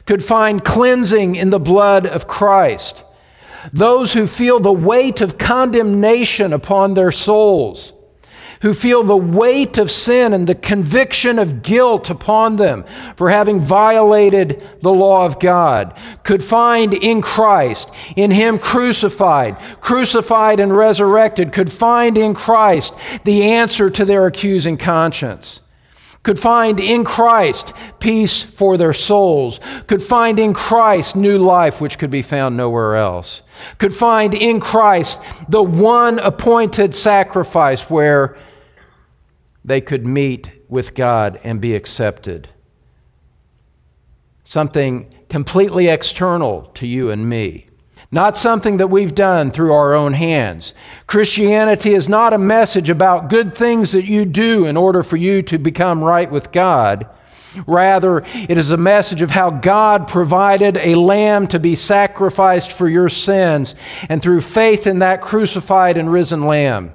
could 0.05 0.23
find 0.23 0.63
cleansing 0.63 1.37
in 1.37 1.49
the 1.49 1.61
blood 1.61 2.07
of 2.07 2.27
Christ. 2.27 3.03
Those 3.73 4.13
who 4.13 4.27
feel 4.27 4.61
the 4.61 4.73
weight 4.73 5.23
of 5.23 5.39
condemnation 5.39 6.53
upon 6.53 6.93
their 6.93 7.13
souls 7.13 7.94
who 8.65 8.73
feel 8.73 9.05
the 9.05 9.15
weight 9.15 9.77
of 9.77 9.91
sin 9.91 10.33
and 10.33 10.47
the 10.47 10.55
conviction 10.55 11.39
of 11.39 11.61
guilt 11.63 12.09
upon 12.09 12.57
them 12.57 12.83
for 13.15 13.29
having 13.29 13.61
violated 13.61 14.67
the 14.81 14.91
law 14.91 15.27
of 15.27 15.39
God, 15.39 15.95
could 16.23 16.43
find 16.43 16.95
in 16.95 17.21
Christ, 17.21 17.91
in 18.17 18.31
Him 18.31 18.59
crucified, 18.59 19.59
crucified 19.83 20.61
and 20.61 20.75
resurrected, 20.75 21.53
could 21.53 21.71
find 21.71 22.17
in 22.17 22.33
Christ 22.33 22.95
the 23.25 23.43
answer 23.43 23.91
to 23.91 24.07
their 24.07 24.27
accusing 24.27 24.79
conscience 24.79 25.61
could 26.23 26.41
find 26.41 26.81
in 26.81 27.05
Christ 27.05 27.75
peace 27.99 28.41
for 28.41 28.79
their 28.79 28.95
souls, 28.95 29.61
could 29.87 30.03
find 30.03 30.39
in 30.39 30.55
Christ 30.55 31.17
new 31.17 31.37
life 31.37 31.83
which 31.83 31.99
could 31.99 32.11
be 32.11 32.23
found 32.23 32.57
nowhere 32.57 32.97
else, 32.97 33.43
could 33.77 33.95
find 33.95 34.33
in 34.33 34.59
Christ 34.59 35.21
the 35.51 35.63
one 35.63 36.19
appointed 36.19 36.95
sacrifice 36.95 37.91
where 37.91 38.39
they 39.65 39.81
could 39.81 40.07
meet 40.07 40.51
with 40.69 40.95
God 40.95 41.41
and 41.43 41.61
be 41.61 41.75
accepted. 41.75 42.49
Something 44.43 45.13
completely 45.29 45.89
external 45.89 46.65
to 46.75 46.87
you 46.87 47.11
and 47.11 47.29
me. 47.29 47.67
Not 48.13 48.37
something 48.37 48.77
that 48.77 48.91
we've 48.91 49.15
done 49.15 49.51
through 49.51 49.73
our 49.73 49.95
own 49.95 50.13
hands. 50.13 50.75
Christianity 51.07 51.95
is 51.95 52.09
not 52.09 52.33
a 52.33 52.39
message 52.39 52.89
about 52.91 53.31
good 53.31 53.57
things 53.57 53.93
that 53.93 54.05
you 54.05 54.25
do 54.25 54.67
in 54.67 54.77
order 54.77 55.03
for 55.03 55.17
you 55.17 55.43
to 55.43 55.59
become 55.59 56.05
right 56.05 56.31
with 56.31 56.53
God. 56.53 57.09
Rather, 57.67 58.23
it 58.35 58.59
is 58.59 58.71
a 58.71 58.77
message 58.77 59.23
of 59.23 59.31
how 59.31 59.51
God 59.51 60.07
provided 60.07 60.77
a 60.77 60.95
lamb 60.95 61.47
to 61.49 61.59
be 61.59 61.75
sacrificed 61.75 62.73
for 62.73 62.89
your 62.89 63.09
sins, 63.09 63.75
and 64.09 64.21
through 64.21 64.41
faith 64.43 64.87
in 64.87 65.01
that 65.01 65.21
crucified 65.21 65.97
and 65.97 66.13
risen 66.13 66.47
lamb, 66.47 66.93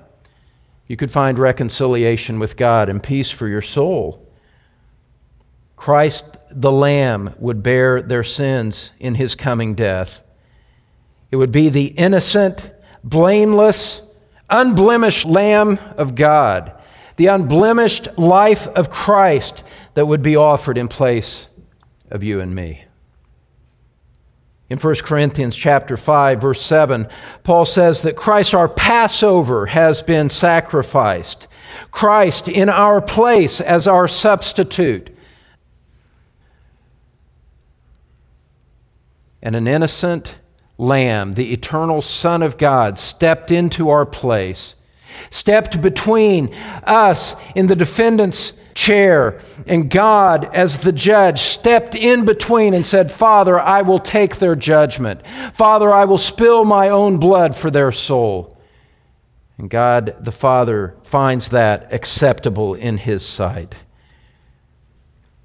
you 0.89 0.97
could 0.97 1.11
find 1.11 1.37
reconciliation 1.37 2.39
with 2.39 2.57
God 2.57 2.89
and 2.89 3.01
peace 3.01 3.29
for 3.29 3.47
your 3.47 3.61
soul. 3.61 4.27
Christ 5.75 6.25
the 6.49 6.71
Lamb 6.71 7.35
would 7.37 7.61
bear 7.61 8.01
their 8.01 8.23
sins 8.23 8.91
in 8.99 9.13
his 9.13 9.35
coming 9.35 9.75
death. 9.75 10.21
It 11.31 11.35
would 11.35 11.51
be 11.51 11.69
the 11.69 11.85
innocent, 11.85 12.71
blameless, 13.03 14.01
unblemished 14.49 15.25
Lamb 15.25 15.77
of 15.95 16.15
God, 16.15 16.73
the 17.17 17.27
unblemished 17.27 18.07
life 18.17 18.67
of 18.67 18.89
Christ 18.89 19.63
that 19.93 20.07
would 20.07 20.23
be 20.23 20.35
offered 20.35 20.77
in 20.77 20.87
place 20.87 21.47
of 22.09 22.23
you 22.23 22.41
and 22.41 22.55
me. 22.55 22.83
In 24.69 24.77
1 24.77 24.95
Corinthians 24.97 25.55
chapter 25.55 25.97
5 25.97 26.41
verse 26.41 26.61
7, 26.61 27.07
Paul 27.43 27.65
says 27.65 28.01
that 28.01 28.15
Christ 28.15 28.53
our 28.53 28.69
Passover 28.69 29.65
has 29.65 30.03
been 30.03 30.29
sacrificed. 30.29 31.47
Christ 31.91 32.47
in 32.47 32.69
our 32.69 33.01
place 33.01 33.59
as 33.59 33.87
our 33.87 34.07
substitute. 34.07 35.15
And 39.41 39.55
an 39.55 39.67
innocent 39.67 40.39
lamb, 40.77 41.33
the 41.33 41.51
eternal 41.51 42.01
Son 42.01 42.43
of 42.43 42.57
God, 42.57 42.97
stepped 42.97 43.51
into 43.51 43.89
our 43.89 44.05
place, 44.05 44.75
stepped 45.31 45.81
between 45.81 46.53
us 46.83 47.35
in 47.55 47.67
the 47.67 47.75
defendant's 47.75 48.53
chair, 48.73 49.39
and 49.67 49.89
God, 49.89 50.53
as 50.53 50.79
the 50.79 50.91
judge, 50.91 51.41
stepped 51.41 51.95
in 51.95 52.25
between 52.25 52.73
and 52.73 52.85
said, 52.85 53.11
Father, 53.11 53.59
I 53.59 53.81
will 53.81 53.99
take 53.99 54.37
their 54.37 54.55
judgment. 54.55 55.25
Father, 55.53 55.93
I 55.93 56.05
will 56.05 56.17
spill 56.17 56.65
my 56.65 56.89
own 56.89 57.17
blood 57.17 57.55
for 57.55 57.71
their 57.71 57.91
soul. 57.91 58.57
And 59.57 59.69
God 59.69 60.15
the 60.21 60.31
Father 60.31 60.95
finds 61.03 61.49
that 61.49 61.93
acceptable 61.93 62.73
in 62.73 62.97
His 62.97 63.25
sight. 63.25 63.75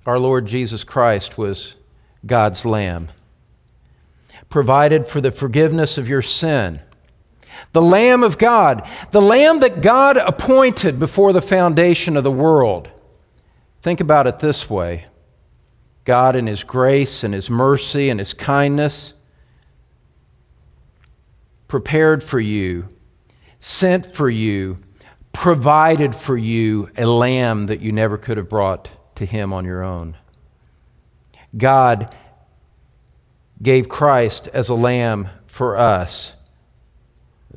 Our 0.07 0.19
Lord 0.19 0.47
Jesus 0.47 0.85
Christ 0.85 1.37
was 1.37 1.77
God's 2.25 2.65
Lamb, 2.65 3.09
provided 4.49 5.07
for 5.07 5.21
the 5.21 5.31
forgiveness 5.31 5.99
of 5.99 6.09
your 6.09 6.23
sin. 6.23 6.81
The 7.73 7.83
Lamb 7.83 8.23
of 8.23 8.39
God, 8.39 8.89
the 9.11 9.23
Lamb 9.23 9.61
that 9.61 9.81
God 9.81 10.17
appointed 10.17 10.99
before 10.99 11.33
the 11.33 11.43
foundation 11.43 12.17
of 12.17 12.25
the 12.25 12.31
world. 12.31 12.89
Think 13.85 14.01
about 14.01 14.27
it 14.27 14.39
this 14.39 14.71
way 14.71 15.05
God, 16.07 16.37
in 16.37 16.47
His 16.47 16.65
grace 16.65 17.23
and 17.23 17.35
His 17.35 17.51
mercy 17.51 18.09
and 18.09 18.19
His 18.19 18.33
kindness, 18.33 19.13
prepared 21.69 22.23
for 22.23 22.41
you, 22.41 22.89
sent 23.61 24.07
for 24.07 24.31
you, 24.31 24.79
provided 25.35 26.15
for 26.15 26.35
you 26.35 26.89
a 26.97 27.05
lamb 27.05 27.65
that 27.65 27.81
you 27.81 27.93
never 27.93 28.17
could 28.17 28.39
have 28.39 28.49
brought 28.49 28.89
to 29.17 29.27
Him 29.27 29.53
on 29.53 29.67
your 29.67 29.83
own. 29.83 30.17
God 31.55 32.17
gave 33.63 33.91
Christ 33.91 34.49
as 34.55 34.71
a 34.71 34.75
lamb 34.75 35.29
for 35.45 35.77
us 35.77 36.37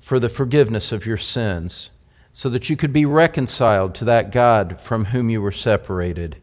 for 0.02 0.20
the 0.20 0.28
forgiveness 0.28 0.92
of 0.92 1.06
your 1.06 1.16
sins 1.16 1.90
so 2.38 2.50
that 2.50 2.70
you 2.70 2.78
could 2.78 2.94
be 2.94 3.04
reconciled 3.04 3.96
to 3.96 4.06
that 4.06 4.32
God 4.32 4.80
from 4.80 5.06
whom 5.06 5.28
you 5.28 5.42
were 5.42 5.52
separated. 5.52 6.38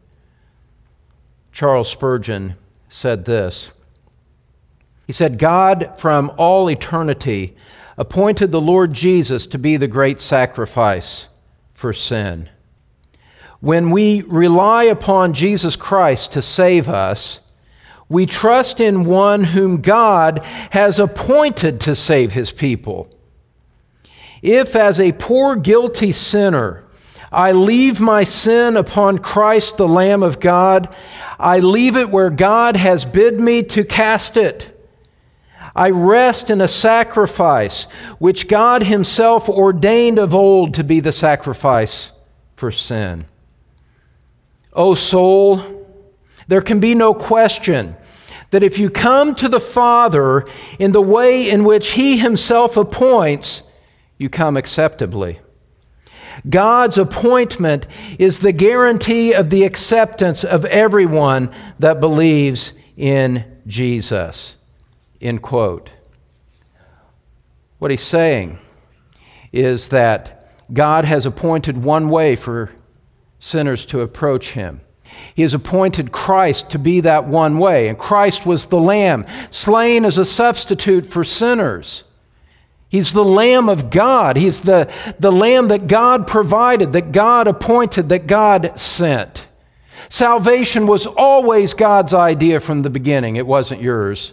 Charles 1.53 1.89
Spurgeon 1.89 2.55
said 2.89 3.23
this 3.23 3.71
He 5.07 5.13
said, 5.13 5.39
God 5.39 5.93
from 5.97 6.33
all 6.37 6.69
eternity 6.69 7.55
appointed 7.95 8.51
the 8.51 8.59
Lord 8.59 8.91
Jesus 8.91 9.47
to 9.47 9.57
be 9.57 9.77
the 9.77 9.87
great 9.87 10.19
sacrifice 10.19 11.29
for 11.71 11.93
sin. 11.93 12.49
When 13.61 13.89
we 13.89 14.21
rely 14.23 14.83
upon 14.83 15.31
Jesus 15.31 15.77
Christ 15.77 16.33
to 16.33 16.41
save 16.41 16.89
us, 16.89 17.39
we 18.09 18.25
trust 18.25 18.81
in 18.81 19.05
one 19.05 19.45
whom 19.45 19.79
God 19.79 20.43
has 20.71 20.99
appointed 20.99 21.79
to 21.79 21.95
save 21.95 22.33
his 22.33 22.51
people. 22.51 23.14
If, 24.45 24.75
as 24.75 24.99
a 24.99 25.11
poor, 25.11 25.55
guilty 25.55 26.11
sinner, 26.11 26.83
I 27.31 27.51
leave 27.51 27.99
my 27.99 28.23
sin 28.23 28.77
upon 28.77 29.17
Christ, 29.17 29.77
the 29.77 29.87
Lamb 29.87 30.21
of 30.21 30.39
God, 30.39 30.93
I 31.39 31.57
leave 31.57 31.97
it 31.97 32.11
where 32.11 32.29
God 32.29 32.77
has 32.77 33.05
bid 33.05 33.39
me 33.39 33.63
to 33.63 33.83
cast 33.83 34.37
it. 34.37 34.71
I 35.75 35.89
rest 35.89 36.51
in 36.51 36.61
a 36.61 36.67
sacrifice 36.67 37.85
which 38.19 38.47
God 38.47 38.83
Himself 38.83 39.49
ordained 39.49 40.19
of 40.19 40.35
old 40.35 40.75
to 40.75 40.83
be 40.83 40.99
the 40.99 41.11
sacrifice 41.11 42.11
for 42.53 42.69
sin. 42.69 43.25
O 44.73 44.93
soul, 44.93 45.87
there 46.47 46.61
can 46.61 46.79
be 46.79 46.93
no 46.93 47.15
question 47.15 47.95
that 48.51 48.61
if 48.61 48.77
you 48.77 48.91
come 48.91 49.33
to 49.35 49.49
the 49.49 49.59
Father 49.59 50.45
in 50.77 50.91
the 50.91 51.01
way 51.01 51.49
in 51.49 51.63
which 51.63 51.93
He 51.93 52.19
Himself 52.19 52.77
appoints, 52.77 53.63
you 54.17 54.29
come 54.29 54.57
acceptably. 54.57 55.39
God's 56.49 56.97
appointment 56.97 57.87
is 58.19 58.39
the 58.39 58.51
guarantee 58.51 59.33
of 59.33 59.49
the 59.49 59.63
acceptance 59.63 60.43
of 60.43 60.65
everyone 60.65 61.49
that 61.79 61.99
believes 61.99 62.73
in 62.97 63.45
Jesus. 63.67 64.55
End 65.21 65.41
quote. 65.41 65.89
What 67.79 67.91
he's 67.91 68.01
saying 68.01 68.59
is 69.51 69.89
that 69.89 70.49
God 70.73 71.05
has 71.05 71.25
appointed 71.25 71.83
one 71.83 72.09
way 72.09 72.35
for 72.35 72.71
sinners 73.39 73.85
to 73.87 74.01
approach 74.01 74.51
him. 74.51 74.81
He 75.33 75.43
has 75.43 75.53
appointed 75.53 76.11
Christ 76.11 76.69
to 76.71 76.79
be 76.79 76.99
that 77.01 77.27
one 77.27 77.57
way, 77.57 77.87
and 77.87 77.97
Christ 77.97 78.45
was 78.45 78.65
the 78.65 78.79
Lamb, 78.79 79.25
slain 79.51 80.03
as 80.03 80.17
a 80.17 80.25
substitute 80.25 81.05
for 81.05 81.23
sinners. 81.23 82.03
He's 82.95 83.11
the 83.11 83.25
Lamb 83.25 83.67
of 83.67 83.89
God. 83.89 84.37
He's 84.37 84.61
the, 84.61 84.89
the 85.19 85.29
Lamb 85.29 85.67
that 85.67 85.87
God 85.87 86.27
provided, 86.27 86.93
that 86.93 87.11
God 87.11 87.45
appointed, 87.45 88.07
that 88.07 88.25
God 88.25 88.79
sent. 88.79 89.47
Salvation 90.07 90.87
was 90.87 91.05
always 91.05 91.73
God's 91.73 92.13
idea 92.13 92.61
from 92.61 92.83
the 92.83 92.89
beginning, 92.89 93.35
it 93.35 93.45
wasn't 93.45 93.81
yours. 93.81 94.31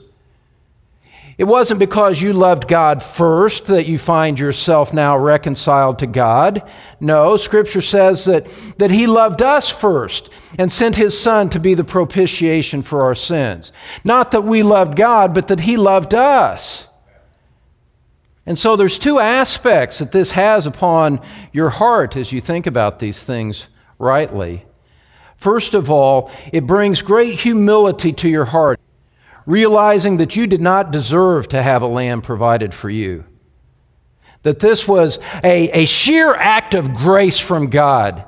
It 1.38 1.44
wasn't 1.44 1.80
because 1.80 2.22
you 2.22 2.32
loved 2.32 2.68
God 2.68 3.02
first 3.02 3.66
that 3.66 3.86
you 3.86 3.98
find 3.98 4.38
yourself 4.38 4.94
now 4.94 5.18
reconciled 5.18 5.98
to 5.98 6.06
God. 6.06 6.62
No, 7.00 7.36
Scripture 7.36 7.82
says 7.82 8.26
that, 8.26 8.46
that 8.78 8.92
He 8.92 9.08
loved 9.08 9.42
us 9.42 9.70
first 9.70 10.30
and 10.56 10.70
sent 10.70 10.94
His 10.94 11.20
Son 11.20 11.50
to 11.50 11.58
be 11.58 11.74
the 11.74 11.82
propitiation 11.82 12.80
for 12.82 13.02
our 13.02 13.16
sins. 13.16 13.72
Not 14.04 14.30
that 14.30 14.44
we 14.44 14.62
loved 14.62 14.94
God, 14.94 15.34
but 15.34 15.48
that 15.48 15.58
He 15.58 15.76
loved 15.76 16.14
us. 16.14 16.86
And 18.44 18.58
so 18.58 18.74
there's 18.74 18.98
two 18.98 19.20
aspects 19.20 19.98
that 19.98 20.12
this 20.12 20.32
has 20.32 20.66
upon 20.66 21.20
your 21.52 21.70
heart 21.70 22.16
as 22.16 22.32
you 22.32 22.40
think 22.40 22.66
about 22.66 22.98
these 22.98 23.22
things 23.22 23.68
rightly. 23.98 24.64
First 25.36 25.74
of 25.74 25.90
all, 25.90 26.30
it 26.52 26.66
brings 26.66 27.02
great 27.02 27.40
humility 27.40 28.12
to 28.14 28.28
your 28.28 28.44
heart, 28.46 28.80
realizing 29.46 30.16
that 30.16 30.36
you 30.36 30.46
did 30.46 30.60
not 30.60 30.90
deserve 30.90 31.48
to 31.48 31.62
have 31.62 31.82
a 31.82 31.86
lamb 31.86 32.22
provided 32.22 32.74
for 32.74 32.90
you. 32.90 33.24
That 34.42 34.58
this 34.58 34.88
was 34.88 35.20
a, 35.44 35.82
a 35.82 35.84
sheer 35.86 36.34
act 36.34 36.74
of 36.74 36.94
grace 36.94 37.38
from 37.38 37.70
God 37.70 38.24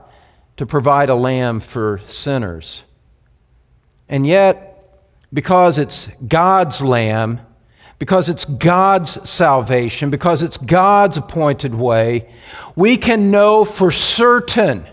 to 0.56 0.66
provide 0.66 1.10
a 1.10 1.14
lamb 1.16 1.58
for 1.58 2.00
sinners. 2.06 2.84
And 4.08 4.24
yet, 4.24 4.70
because 5.32 5.78
it's 5.78 6.08
God's 6.26 6.82
lamb, 6.82 7.40
because 8.04 8.28
it's 8.28 8.44
God's 8.44 9.26
salvation, 9.26 10.10
because 10.10 10.42
it's 10.42 10.58
God's 10.58 11.16
appointed 11.16 11.74
way, 11.74 12.28
we 12.76 12.98
can 12.98 13.30
know 13.30 13.64
for 13.64 13.90
certain 13.90 14.86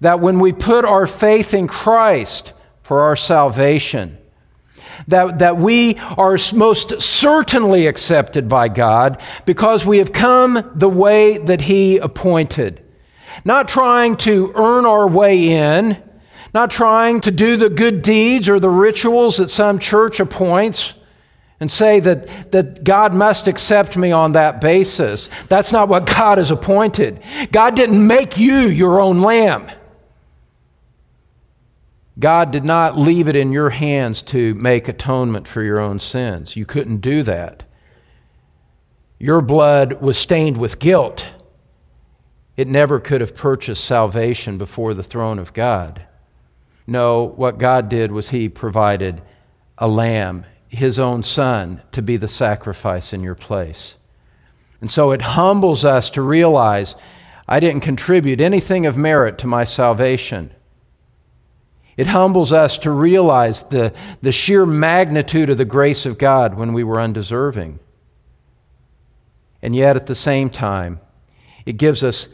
that 0.00 0.18
when 0.18 0.40
we 0.40 0.54
put 0.54 0.86
our 0.86 1.06
faith 1.06 1.52
in 1.52 1.68
Christ 1.68 2.54
for 2.80 3.02
our 3.02 3.16
salvation, 3.16 4.16
that, 5.08 5.40
that 5.40 5.58
we 5.58 5.96
are 6.16 6.38
most 6.54 7.02
certainly 7.02 7.86
accepted 7.86 8.48
by 8.48 8.68
God 8.68 9.20
because 9.44 9.84
we 9.84 9.98
have 9.98 10.14
come 10.14 10.72
the 10.74 10.88
way 10.88 11.36
that 11.36 11.60
He 11.60 11.98
appointed. 11.98 12.82
Not 13.44 13.68
trying 13.68 14.16
to 14.16 14.52
earn 14.54 14.86
our 14.86 15.06
way 15.06 15.50
in, 15.50 16.02
not 16.54 16.70
trying 16.70 17.20
to 17.20 17.30
do 17.30 17.58
the 17.58 17.68
good 17.68 18.00
deeds 18.00 18.48
or 18.48 18.58
the 18.58 18.70
rituals 18.70 19.36
that 19.36 19.50
some 19.50 19.78
church 19.78 20.18
appoints 20.18 20.94
and 21.58 21.70
say 21.70 22.00
that, 22.00 22.52
that 22.52 22.84
God 22.84 23.14
must 23.14 23.48
accept 23.48 23.96
me 23.96 24.12
on 24.12 24.32
that 24.32 24.60
basis. 24.60 25.30
That's 25.48 25.72
not 25.72 25.88
what 25.88 26.06
God 26.06 26.38
has 26.38 26.50
appointed. 26.50 27.22
God 27.50 27.74
didn't 27.74 28.06
make 28.06 28.36
you 28.36 28.68
your 28.68 29.00
own 29.00 29.22
lamb. 29.22 29.70
God 32.18 32.50
did 32.50 32.64
not 32.64 32.98
leave 32.98 33.28
it 33.28 33.36
in 33.36 33.52
your 33.52 33.70
hands 33.70 34.22
to 34.22 34.54
make 34.54 34.88
atonement 34.88 35.46
for 35.46 35.62
your 35.62 35.78
own 35.78 35.98
sins. 35.98 36.56
You 36.56 36.64
couldn't 36.64 36.98
do 36.98 37.22
that. 37.22 37.64
Your 39.18 39.40
blood 39.40 40.00
was 40.00 40.18
stained 40.18 40.56
with 40.56 40.78
guilt. 40.78 41.26
It 42.56 42.68
never 42.68 43.00
could 43.00 43.20
have 43.20 43.34
purchased 43.34 43.84
salvation 43.84 44.56
before 44.56 44.94
the 44.94 45.02
throne 45.02 45.38
of 45.38 45.52
God. 45.52 46.06
No, 46.86 47.24
what 47.24 47.58
God 47.58 47.88
did 47.88 48.12
was 48.12 48.30
He 48.30 48.48
provided 48.48 49.20
a 49.76 49.88
lamb 49.88 50.46
his 50.68 50.98
own 50.98 51.22
son 51.22 51.82
to 51.92 52.02
be 52.02 52.16
the 52.16 52.28
sacrifice 52.28 53.12
in 53.12 53.22
your 53.22 53.34
place. 53.34 53.96
And 54.80 54.90
so 54.90 55.12
it 55.12 55.22
humbles 55.22 55.84
us 55.84 56.10
to 56.10 56.22
realize 56.22 56.94
I 57.48 57.60
didn't 57.60 57.82
contribute 57.82 58.40
anything 58.40 58.86
of 58.86 58.96
merit 58.96 59.38
to 59.38 59.46
my 59.46 59.64
salvation. 59.64 60.50
It 61.96 62.08
humbles 62.08 62.52
us 62.52 62.76
to 62.78 62.90
realize 62.90 63.62
the, 63.64 63.94
the 64.20 64.32
sheer 64.32 64.66
magnitude 64.66 65.48
of 65.48 65.56
the 65.56 65.64
grace 65.64 66.04
of 66.04 66.18
God 66.18 66.54
when 66.54 66.72
we 66.72 66.84
were 66.84 67.00
undeserving. 67.00 67.78
And 69.62 69.74
yet, 69.74 69.96
at 69.96 70.06
the 70.06 70.14
same 70.14 70.50
time, 70.50 71.00
it 71.64 71.78
gives 71.78 72.04
us 72.04 72.28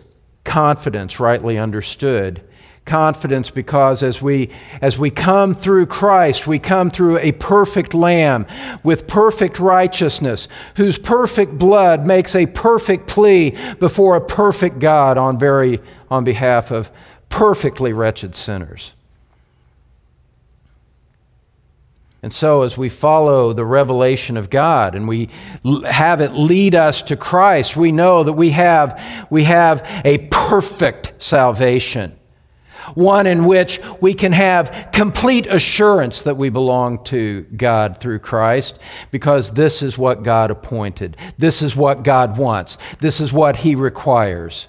confidence, 0.44 1.20
rightly 1.20 1.58
understood, 1.58 2.42
confidence 2.84 3.50
because 3.50 4.02
as 4.02 4.20
we 4.20 4.50
as 4.80 4.98
we 4.98 5.08
come 5.08 5.54
through 5.54 5.86
Christ 5.86 6.48
we 6.48 6.58
come 6.58 6.90
through 6.90 7.18
a 7.18 7.30
perfect 7.32 7.94
lamb 7.94 8.44
with 8.82 9.06
perfect 9.06 9.60
righteousness 9.60 10.48
whose 10.74 10.98
perfect 10.98 11.56
blood 11.56 12.04
makes 12.04 12.34
a 12.34 12.46
perfect 12.46 13.06
plea 13.06 13.56
before 13.78 14.16
a 14.16 14.20
perfect 14.20 14.80
God 14.80 15.16
on 15.16 15.38
very 15.38 15.80
on 16.10 16.24
behalf 16.24 16.72
of 16.72 16.90
perfectly 17.28 17.92
wretched 17.92 18.34
sinners. 18.34 18.94
And 22.22 22.32
so, 22.32 22.62
as 22.62 22.78
we 22.78 22.88
follow 22.88 23.52
the 23.52 23.64
revelation 23.64 24.36
of 24.36 24.48
God 24.48 24.94
and 24.94 25.08
we 25.08 25.28
have 25.84 26.20
it 26.20 26.32
lead 26.34 26.76
us 26.76 27.02
to 27.02 27.16
Christ, 27.16 27.76
we 27.76 27.90
know 27.90 28.22
that 28.22 28.34
we 28.34 28.50
have, 28.50 29.26
we 29.28 29.42
have 29.42 29.84
a 30.04 30.18
perfect 30.30 31.20
salvation 31.20 32.16
one 32.94 33.26
in 33.26 33.44
which 33.44 33.80
we 34.00 34.14
can 34.14 34.32
have 34.32 34.90
complete 34.92 35.46
assurance 35.46 36.22
that 36.22 36.36
we 36.36 36.48
belong 36.48 37.02
to 37.04 37.42
God 37.56 37.98
through 37.98 38.18
Christ, 38.20 38.78
because 39.10 39.50
this 39.50 39.82
is 39.82 39.96
what 39.96 40.22
God 40.22 40.50
appointed. 40.50 41.16
This 41.38 41.62
is 41.62 41.76
what 41.76 42.02
God 42.02 42.36
wants. 42.36 42.78
This 43.00 43.20
is 43.20 43.32
what 43.32 43.56
He 43.56 43.74
requires. 43.74 44.68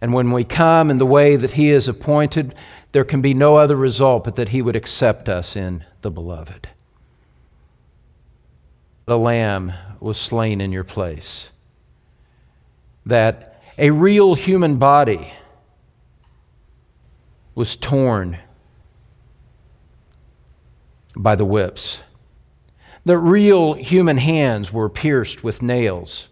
And 0.00 0.12
when 0.12 0.32
we 0.32 0.44
come 0.44 0.90
in 0.90 0.98
the 0.98 1.06
way 1.06 1.36
that 1.36 1.52
He 1.52 1.70
is 1.70 1.88
appointed, 1.88 2.54
there 2.92 3.04
can 3.04 3.22
be 3.22 3.34
no 3.34 3.56
other 3.56 3.76
result 3.76 4.24
but 4.24 4.36
that 4.36 4.50
He 4.50 4.62
would 4.62 4.76
accept 4.76 5.28
us 5.28 5.56
in 5.56 5.84
the 6.02 6.10
beloved. 6.10 6.68
The 9.06 9.18
Lamb 9.18 9.72
was 10.00 10.18
slain 10.18 10.60
in 10.60 10.72
your 10.72 10.84
place. 10.84 11.50
That 13.06 13.60
a 13.78 13.90
real 13.90 14.34
human 14.34 14.76
body 14.76 15.32
was 17.54 17.76
torn 17.76 18.38
by 21.16 21.34
the 21.36 21.44
whips. 21.44 22.02
That 23.04 23.18
real 23.18 23.74
human 23.74 24.16
hands 24.16 24.72
were 24.72 24.88
pierced 24.88 25.42
with 25.42 25.62
nails. 25.62 26.28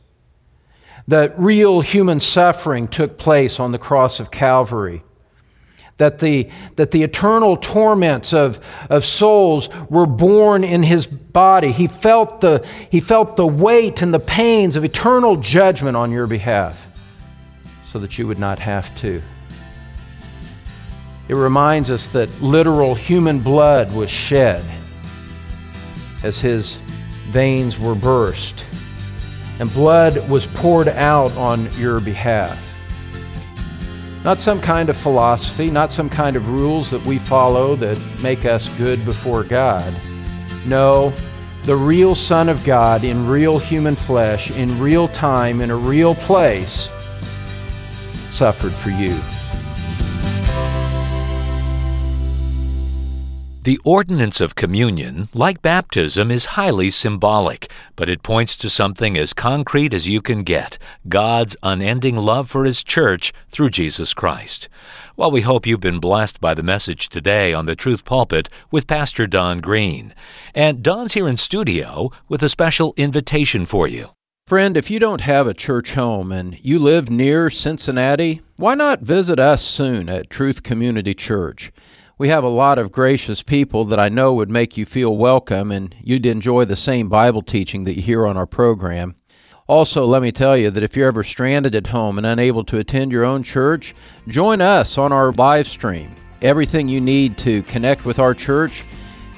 That 1.09 1.39
real 1.39 1.81
human 1.81 2.21
suffering 2.21 2.89
took 2.89 3.19
place 3.19 3.59
on 3.59 3.73
the 3.73 3.79
cross 3.79 4.21
of 4.21 4.31
Calvary. 4.31 5.03
That 5.97 6.21
the, 6.21 6.49
that 6.77 6.93
the 6.93 7.03
eternal 7.03 7.57
torments 7.57 8.33
of, 8.33 8.65
of 8.89 9.05
souls 9.05 9.69
were 9.91 10.07
borne 10.07 10.65
in 10.65 10.83
his 10.83 11.07
body. 11.07 11.73
He 11.73 11.89
felt, 11.89 12.41
the, 12.41 12.67
he 12.91 13.01
felt 13.01 13.37
the 13.37 13.47
weight 13.47 14.01
and 14.01 14.15
the 14.15 14.21
pains 14.21 14.77
of 14.77 14.85
eternal 14.85 15.37
judgment 15.37 15.97
on 15.97 16.11
your 16.11 16.27
behalf 16.27 16.89
so 17.87 17.99
that 17.99 18.17
you 18.17 18.27
would 18.27 18.39
not 18.39 18.61
have 18.61 18.97
to. 19.01 19.21
It 21.31 21.37
reminds 21.37 21.93
us 21.93 22.09
that 22.09 22.43
literal 22.43 22.97
human 22.97 23.39
blood 23.39 23.95
was 23.95 24.11
shed 24.11 24.65
as 26.25 26.41
his 26.41 26.75
veins 27.29 27.79
were 27.79 27.95
burst, 27.95 28.65
and 29.61 29.73
blood 29.73 30.29
was 30.29 30.49
poured 30.49 30.89
out 30.89 31.31
on 31.37 31.73
your 31.79 32.01
behalf. 32.01 32.59
Not 34.25 34.41
some 34.41 34.61
kind 34.61 34.89
of 34.89 34.97
philosophy, 34.97 35.71
not 35.71 35.93
some 35.93 36.11
kind 36.11 36.35
of 36.35 36.51
rules 36.51 36.91
that 36.91 37.07
we 37.07 37.21
follow 37.21 37.77
that 37.77 37.97
make 38.21 38.45
us 38.45 38.69
good 38.77 39.05
before 39.05 39.45
God. 39.45 39.95
No, 40.67 41.13
the 41.63 41.77
real 41.77 42.17
Son 42.17 42.49
of 42.49 42.65
God 42.65 43.05
in 43.05 43.29
real 43.29 43.57
human 43.57 43.95
flesh, 43.95 44.51
in 44.51 44.81
real 44.81 45.07
time, 45.07 45.61
in 45.61 45.71
a 45.71 45.77
real 45.77 46.17
place, 46.17 46.89
suffered 48.33 48.73
for 48.73 48.91
you. 48.91 49.17
The 53.63 53.79
ordinance 53.85 54.41
of 54.41 54.55
communion, 54.55 55.29
like 55.35 55.61
baptism, 55.61 56.31
is 56.31 56.57
highly 56.57 56.89
symbolic, 56.89 57.71
but 57.95 58.09
it 58.09 58.23
points 58.23 58.57
to 58.57 58.71
something 58.71 59.19
as 59.19 59.35
concrete 59.35 59.93
as 59.93 60.09
you 60.09 60.23
can 60.23 60.45
get 60.45 60.79
God's 61.11 61.59
unending 61.63 62.17
love 62.17 62.49
for 62.49 62.65
His 62.65 62.83
church 62.83 63.35
through 63.51 63.69
Jesus 63.69 64.15
Christ. 64.15 64.71
Well, 65.15 65.31
we 65.31 65.43
hope 65.43 65.67
you've 65.67 65.79
been 65.79 66.01
blessed 66.01 66.41
by 66.41 66.55
the 66.55 66.63
message 66.63 67.11
today 67.11 67.53
on 67.53 67.67
the 67.67 67.77
Truth 67.77 68.07
Pulpit 68.07 68.49
with 68.71 68.87
Pastor 68.87 69.27
Don 69.27 69.61
Green. 69.61 70.15
And 70.55 70.83
Don's 70.83 71.13
here 71.13 71.29
in 71.29 71.37
studio 71.37 72.11
with 72.31 72.43
a 72.43 72.49
special 72.49 72.95
invitation 72.97 73.67
for 73.67 73.87
you. 73.87 74.09
Friend, 74.47 74.75
if 74.75 74.91
you 74.91 74.99
don't 74.99 75.21
have 75.21 75.47
a 75.47 75.53
church 75.53 75.93
home 75.93 76.33
and 76.33 76.59
you 76.63 76.79
live 76.79 77.11
near 77.11 77.51
Cincinnati, 77.51 78.41
why 78.57 78.75
not 78.75 79.03
visit 79.03 79.39
us 79.39 79.63
soon 79.63 80.09
at 80.09 80.31
Truth 80.31 80.63
Community 80.63 81.13
Church? 81.13 81.71
We 82.21 82.29
have 82.29 82.45
a 82.45 82.51
lot 82.51 82.79
of 82.79 82.93
gracious 82.93 83.43
people 83.43 83.87
that 83.87 83.99
I 83.99 84.11
know 84.11 84.35
would 84.35 84.51
make 84.51 84.77
you 84.77 84.85
feel 84.85 85.17
welcome 85.17 85.73
and 85.73 85.97
you'd 86.03 86.27
enjoy 86.27 86.67
the 86.67 86.77
same 86.77 87.09
Bible 87.09 87.41
teaching 87.41 87.85
that 87.85 87.97
you 87.97 88.03
hear 88.03 88.27
on 88.27 88.37
our 88.37 88.45
program. 88.45 89.17
Also, 89.67 90.05
let 90.05 90.21
me 90.21 90.31
tell 90.31 90.55
you 90.55 90.71
that 90.71 90.83
if 90.83 90.95
you're 90.95 91.09
ever 91.09 91.23
stranded 91.25 91.75
at 91.75 91.87
home 91.87 92.19
and 92.19 92.27
unable 92.27 92.63
to 92.65 92.77
attend 92.77 93.11
your 93.11 93.25
own 93.25 93.43
church, 93.43 93.95
join 94.29 94.61
us 94.61 94.99
on 94.99 95.15
our 95.15 95.33
live 95.33 95.67
stream. 95.67 96.15
Everything 96.43 96.91
you 96.91 97.01
need 97.01 97.39
to 97.39 97.63
connect 97.63 98.05
with 98.05 98.19
our 98.19 98.35
church 98.35 98.85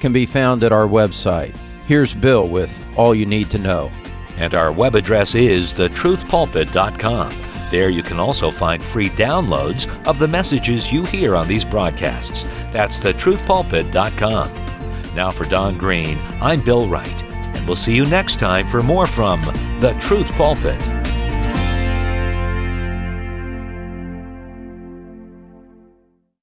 can 0.01 0.11
be 0.11 0.25
found 0.25 0.61
at 0.61 0.73
our 0.73 0.85
website. 0.85 1.55
Here's 1.85 2.13
Bill 2.13 2.49
with 2.49 2.77
all 2.97 3.15
you 3.15 3.25
need 3.25 3.49
to 3.51 3.59
know. 3.59 3.93
And 4.35 4.53
our 4.53 4.73
web 4.73 4.95
address 4.95 5.35
is 5.35 5.71
thetruthpulpit.com. 5.71 7.52
There 7.73 7.89
you 7.89 8.03
can 8.03 8.19
also 8.19 8.51
find 8.51 8.83
free 8.83 9.09
downloads 9.09 9.89
of 10.05 10.19
the 10.19 10.27
messages 10.27 10.91
you 10.91 11.05
hear 11.05 11.35
on 11.35 11.47
these 11.47 11.65
broadcasts. 11.65 12.43
That's 12.71 12.99
thetruthpulpit.com. 12.99 15.15
Now 15.15 15.31
for 15.31 15.45
Don 15.45 15.75
Green, 15.75 16.19
I'm 16.39 16.63
Bill 16.63 16.85
Wright, 16.85 17.23
and 17.23 17.65
we'll 17.65 17.75
see 17.75 17.95
you 17.95 18.05
next 18.05 18.37
time 18.37 18.67
for 18.67 18.83
more 18.83 19.07
from 19.07 19.41
The 19.79 19.97
Truth 19.99 20.27
Pulpit. 20.33 20.79